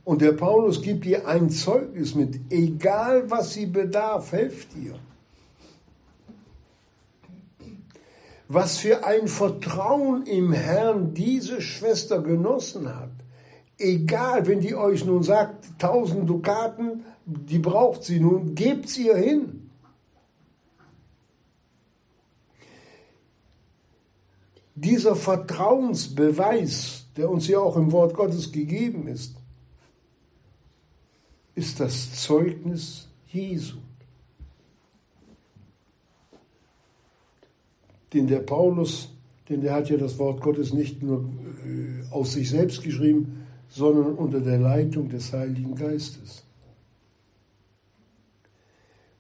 Und 0.05 0.21
der 0.21 0.33
Paulus 0.33 0.83
gibt 0.83 1.07
ihr 1.07 1.29
ein 1.29 1.51
Zeugnis 1.51 2.15
mit, 2.15 2.41
egal 2.51 3.31
was 3.31 3.53
sie 3.53 3.67
bedarf, 3.67 4.33
helft 4.33 4.69
ihr. 4.77 4.99
Was 8.49 8.79
für 8.79 9.05
ein 9.05 9.29
Vertrauen 9.29 10.27
im 10.27 10.53
Herrn 10.53 11.15
diese 11.15 11.63
Schwester 11.63 12.21
genossen 12.21 12.95
hat. 12.95 13.13
Egal, 13.79 14.47
wenn 14.47 14.61
die 14.61 14.75
euch 14.75 15.05
nun 15.05 15.23
sagt, 15.23 15.67
tausend 15.79 16.29
Dukaten, 16.29 17.05
die 17.25 17.59
braucht 17.59 18.03
sie 18.03 18.21
nun, 18.21 18.55
gebt 18.55 18.89
sie 18.89 19.07
ihr 19.07 19.17
hin. 19.17 19.71
Dieser 24.75 25.15
Vertrauensbeweis, 25.15 27.07
der 27.17 27.31
uns 27.31 27.47
ja 27.47 27.61
auch 27.61 27.77
im 27.77 27.93
Wort 27.93 28.15
Gottes 28.15 28.51
gegeben 28.51 29.07
ist, 29.07 29.37
ist 31.55 31.81
das 31.81 32.23
Zeugnis 32.23 33.09
Jesu. 33.27 33.79
Den 38.13 38.27
der 38.27 38.41
Paulus, 38.41 39.15
denn 39.49 39.61
der 39.61 39.75
hat 39.75 39.89
ja 39.89 39.97
das 39.97 40.19
Wort 40.19 40.41
Gottes 40.41 40.73
nicht 40.73 41.03
nur 41.03 41.25
äh, 41.65 42.11
aus 42.11 42.33
sich 42.33 42.51
selbst 42.51 42.83
geschrieben, 42.83 43.47
sondern 43.69 44.15
unter 44.15 44.41
der 44.41 44.59
Leitung 44.59 45.09
des 45.09 45.33
Heiligen 45.33 45.75
Geistes. 45.75 46.45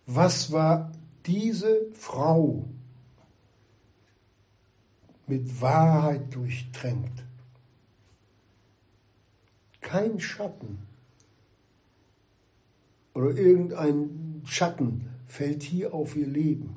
Was 0.06 0.52
war 0.52 0.92
diese 1.24 1.86
Frau 1.92 2.68
mit 5.26 5.60
Wahrheit 5.60 6.34
durchtränkt? 6.34 7.24
kein 9.82 10.18
Schatten 10.20 10.78
oder 13.14 13.36
irgendein 13.36 14.42
Schatten 14.46 15.08
fällt 15.26 15.62
hier 15.62 15.94
auf 15.94 16.16
ihr 16.16 16.26
Leben. 16.26 16.76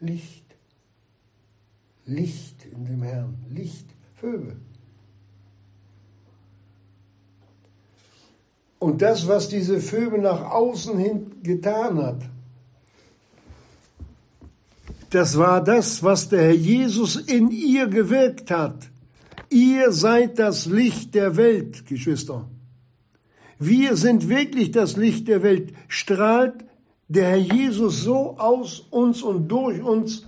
Licht, 0.00 0.44
Licht 2.04 2.64
in 2.66 2.84
dem 2.84 3.02
Herrn, 3.02 3.34
Licht, 3.50 3.86
Vögel. 4.14 4.56
Und 8.78 9.00
das, 9.00 9.26
was 9.26 9.48
diese 9.48 9.80
Vögel 9.80 10.20
nach 10.20 10.50
außen 10.50 10.98
hin 10.98 11.42
getan 11.42 11.98
hat, 11.98 12.22
das 15.10 15.38
war 15.38 15.62
das, 15.64 16.02
was 16.02 16.28
der 16.28 16.42
Herr 16.42 16.54
Jesus 16.54 17.16
in 17.16 17.50
ihr 17.50 17.86
gewirkt 17.86 18.50
hat. 18.50 18.90
Ihr 19.48 19.92
seid 19.92 20.38
das 20.38 20.66
Licht 20.66 21.14
der 21.14 21.36
Welt, 21.36 21.86
Geschwister. 21.86 22.48
Wir 23.58 23.96
sind 23.96 24.28
wirklich 24.28 24.70
das 24.70 24.96
Licht 24.96 25.28
der 25.28 25.42
Welt. 25.42 25.72
Strahlt 25.88 26.64
der 27.08 27.28
Herr 27.28 27.36
Jesus 27.36 28.02
so 28.02 28.38
aus 28.38 28.80
uns 28.90 29.22
und 29.22 29.48
durch 29.48 29.82
uns, 29.82 30.26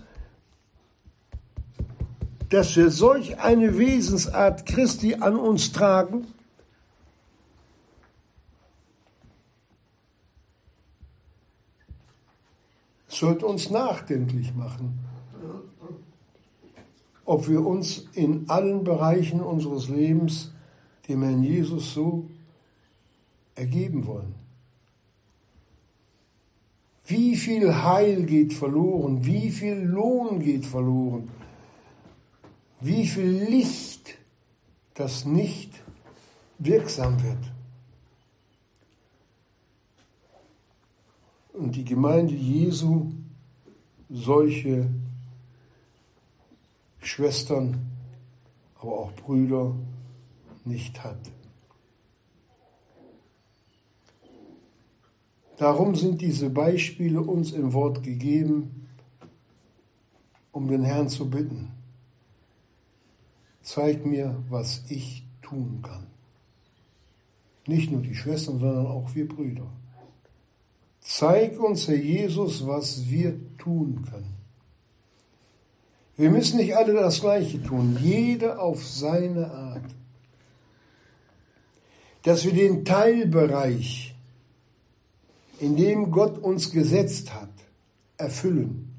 dass 2.49 2.75
wir 2.77 2.91
solch 2.91 3.39
eine 3.39 3.77
Wesensart 3.77 4.65
Christi 4.65 5.17
an 5.17 5.37
uns 5.37 5.73
tragen? 5.73 6.27
Sollte 13.09 13.47
uns 13.47 13.69
nachdenklich 13.69 14.55
machen, 14.55 15.01
ob 17.25 17.49
wir 17.49 17.67
uns 17.67 18.07
in 18.15 18.49
allen 18.49 18.85
Bereichen 18.85 19.41
unseres 19.41 19.89
Lebens 19.89 20.53
dem 21.09 21.23
Herrn 21.23 21.43
Jesus 21.43 21.93
so 21.93 22.29
ergeben 23.59 24.07
wollen. 24.07 24.35
Wie 27.07 27.37
viel 27.37 27.75
Heil 27.75 28.25
geht 28.25 28.53
verloren, 28.53 29.25
wie 29.25 29.51
viel 29.51 29.79
Lohn 29.79 30.41
geht 30.41 30.67
verloren, 30.67 31.31
wie 32.81 33.07
viel 33.07 33.31
Licht, 33.49 34.19
das 34.95 35.25
nicht 35.25 35.83
wirksam 36.59 37.23
wird. 37.23 37.53
Und 41.53 41.75
die 41.75 41.85
Gemeinde 41.85 42.35
Jesu 42.35 43.11
solche 44.11 44.89
Schwestern, 47.01 47.79
aber 48.79 48.93
auch 48.93 49.13
Brüder 49.13 49.75
nicht 50.65 51.03
hat. 51.03 51.19
Darum 55.59 55.97
sind 55.97 56.21
diese 56.21 56.51
Beispiele 56.51 57.21
uns 57.21 57.51
im 57.53 57.73
Wort 57.73 58.05
gegeben, 58.05 58.87
um 60.53 60.69
den 60.69 60.85
Herrn 60.85 61.09
zu 61.09 61.29
bitten. 61.29 61.73
Zeig 63.63 64.07
mir, 64.07 64.37
was 64.49 64.85
ich 64.89 65.27
tun 65.43 65.81
kann. 65.83 66.07
Nicht 67.67 67.91
nur 67.91 68.01
die 68.01 68.15
Schwestern, 68.15 68.61
sondern 68.61 68.87
auch 68.87 69.15
wir 69.15 69.29
Brüder. 69.29 69.67
Zeig 71.01 71.59
uns, 71.61 71.89
Herr 71.89 71.97
Jesus, 71.97 72.67
was 72.67 73.11
wir 73.11 73.37
tun 73.59 74.07
können. 74.09 74.35
Wir 76.17 76.31
müssen 76.31 76.59
nicht 76.59 76.77
alle 76.77 76.95
das 76.95 77.21
Gleiche 77.21 77.63
tun, 77.63 77.99
jeder 78.01 78.61
auf 78.61 78.85
seine 78.87 79.51
Art. 79.51 79.85
Dass 82.23 82.45
wir 82.45 82.53
den 82.53 82.85
Teilbereich 82.85 84.08
in 85.61 85.77
dem 85.77 86.11
Gott 86.11 86.39
uns 86.39 86.71
gesetzt 86.71 87.35
hat, 87.35 87.51
erfüllen. 88.17 88.95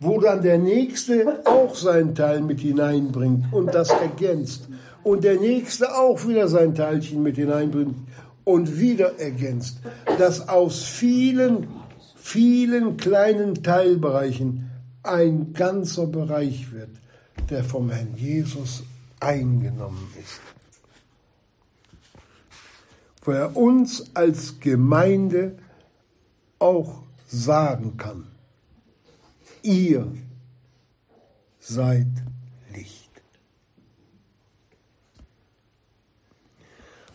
Wo 0.00 0.20
dann 0.20 0.42
der 0.42 0.58
Nächste 0.58 1.42
auch 1.44 1.74
seinen 1.74 2.14
Teil 2.14 2.40
mit 2.40 2.60
hineinbringt 2.60 3.52
und 3.52 3.74
das 3.74 3.90
ergänzt. 3.90 4.68
Und 5.02 5.24
der 5.24 5.40
Nächste 5.40 5.96
auch 5.96 6.26
wieder 6.26 6.48
sein 6.48 6.74
Teilchen 6.74 7.22
mit 7.22 7.36
hineinbringt 7.36 7.96
und 8.44 8.78
wieder 8.78 9.18
ergänzt. 9.18 9.78
Dass 10.18 10.48
aus 10.48 10.84
vielen, 10.84 11.68
vielen 12.14 12.96
kleinen 12.96 13.62
Teilbereichen 13.62 14.70
ein 15.02 15.52
ganzer 15.52 16.06
Bereich 16.06 16.72
wird, 16.72 16.90
der 17.50 17.64
vom 17.64 17.90
Herrn 17.90 18.14
Jesus 18.16 18.84
eingenommen 19.20 20.12
ist 20.20 20.40
er 23.30 23.56
uns 23.56 24.14
als 24.14 24.60
Gemeinde 24.60 25.58
auch 26.58 27.02
sagen 27.26 27.96
kann, 27.96 28.26
ihr 29.62 30.06
seid 31.60 32.06
Licht. 32.74 33.10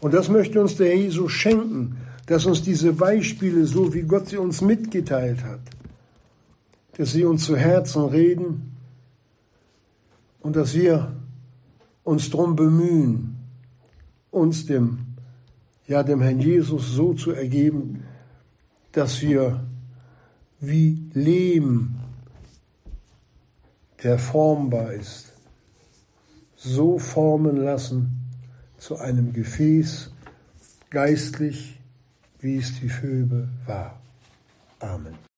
Und 0.01 0.13
das 0.13 0.29
möchte 0.29 0.61
uns 0.61 0.75
der 0.75 0.95
Jesus 0.95 1.31
schenken, 1.31 1.97
dass 2.25 2.45
uns 2.45 2.61
diese 2.61 2.93
Beispiele, 2.93 3.65
so 3.65 3.93
wie 3.93 4.03
Gott 4.03 4.27
sie 4.27 4.37
uns 4.37 4.61
mitgeteilt 4.61 5.43
hat, 5.43 5.61
dass 6.97 7.11
sie 7.11 7.25
uns 7.25 7.45
zu 7.45 7.57
Herzen 7.57 8.05
reden 8.05 8.77
und 10.41 10.55
dass 10.55 10.73
wir 10.73 11.13
uns 12.03 12.29
darum 12.29 12.55
bemühen, 12.55 13.35
uns 14.29 14.65
dem 14.65 15.02
ja 15.87 16.03
dem 16.03 16.21
Herrn 16.21 16.39
Jesus 16.39 16.91
so 16.91 17.13
zu 17.13 17.31
ergeben, 17.31 18.03
dass 18.91 19.21
wir 19.21 19.63
wie 20.59 21.09
Lehm, 21.13 21.95
der 24.03 24.19
formbar 24.19 24.93
ist, 24.93 25.33
so 26.55 26.99
formen 26.99 27.57
lassen 27.57 28.11
zu 28.77 28.97
einem 28.97 29.33
Gefäß, 29.33 30.11
geistlich, 30.89 31.79
wie 32.39 32.57
es 32.57 32.79
die 32.79 32.89
Phoebe 32.89 33.47
war. 33.65 33.99
Amen. 34.79 35.32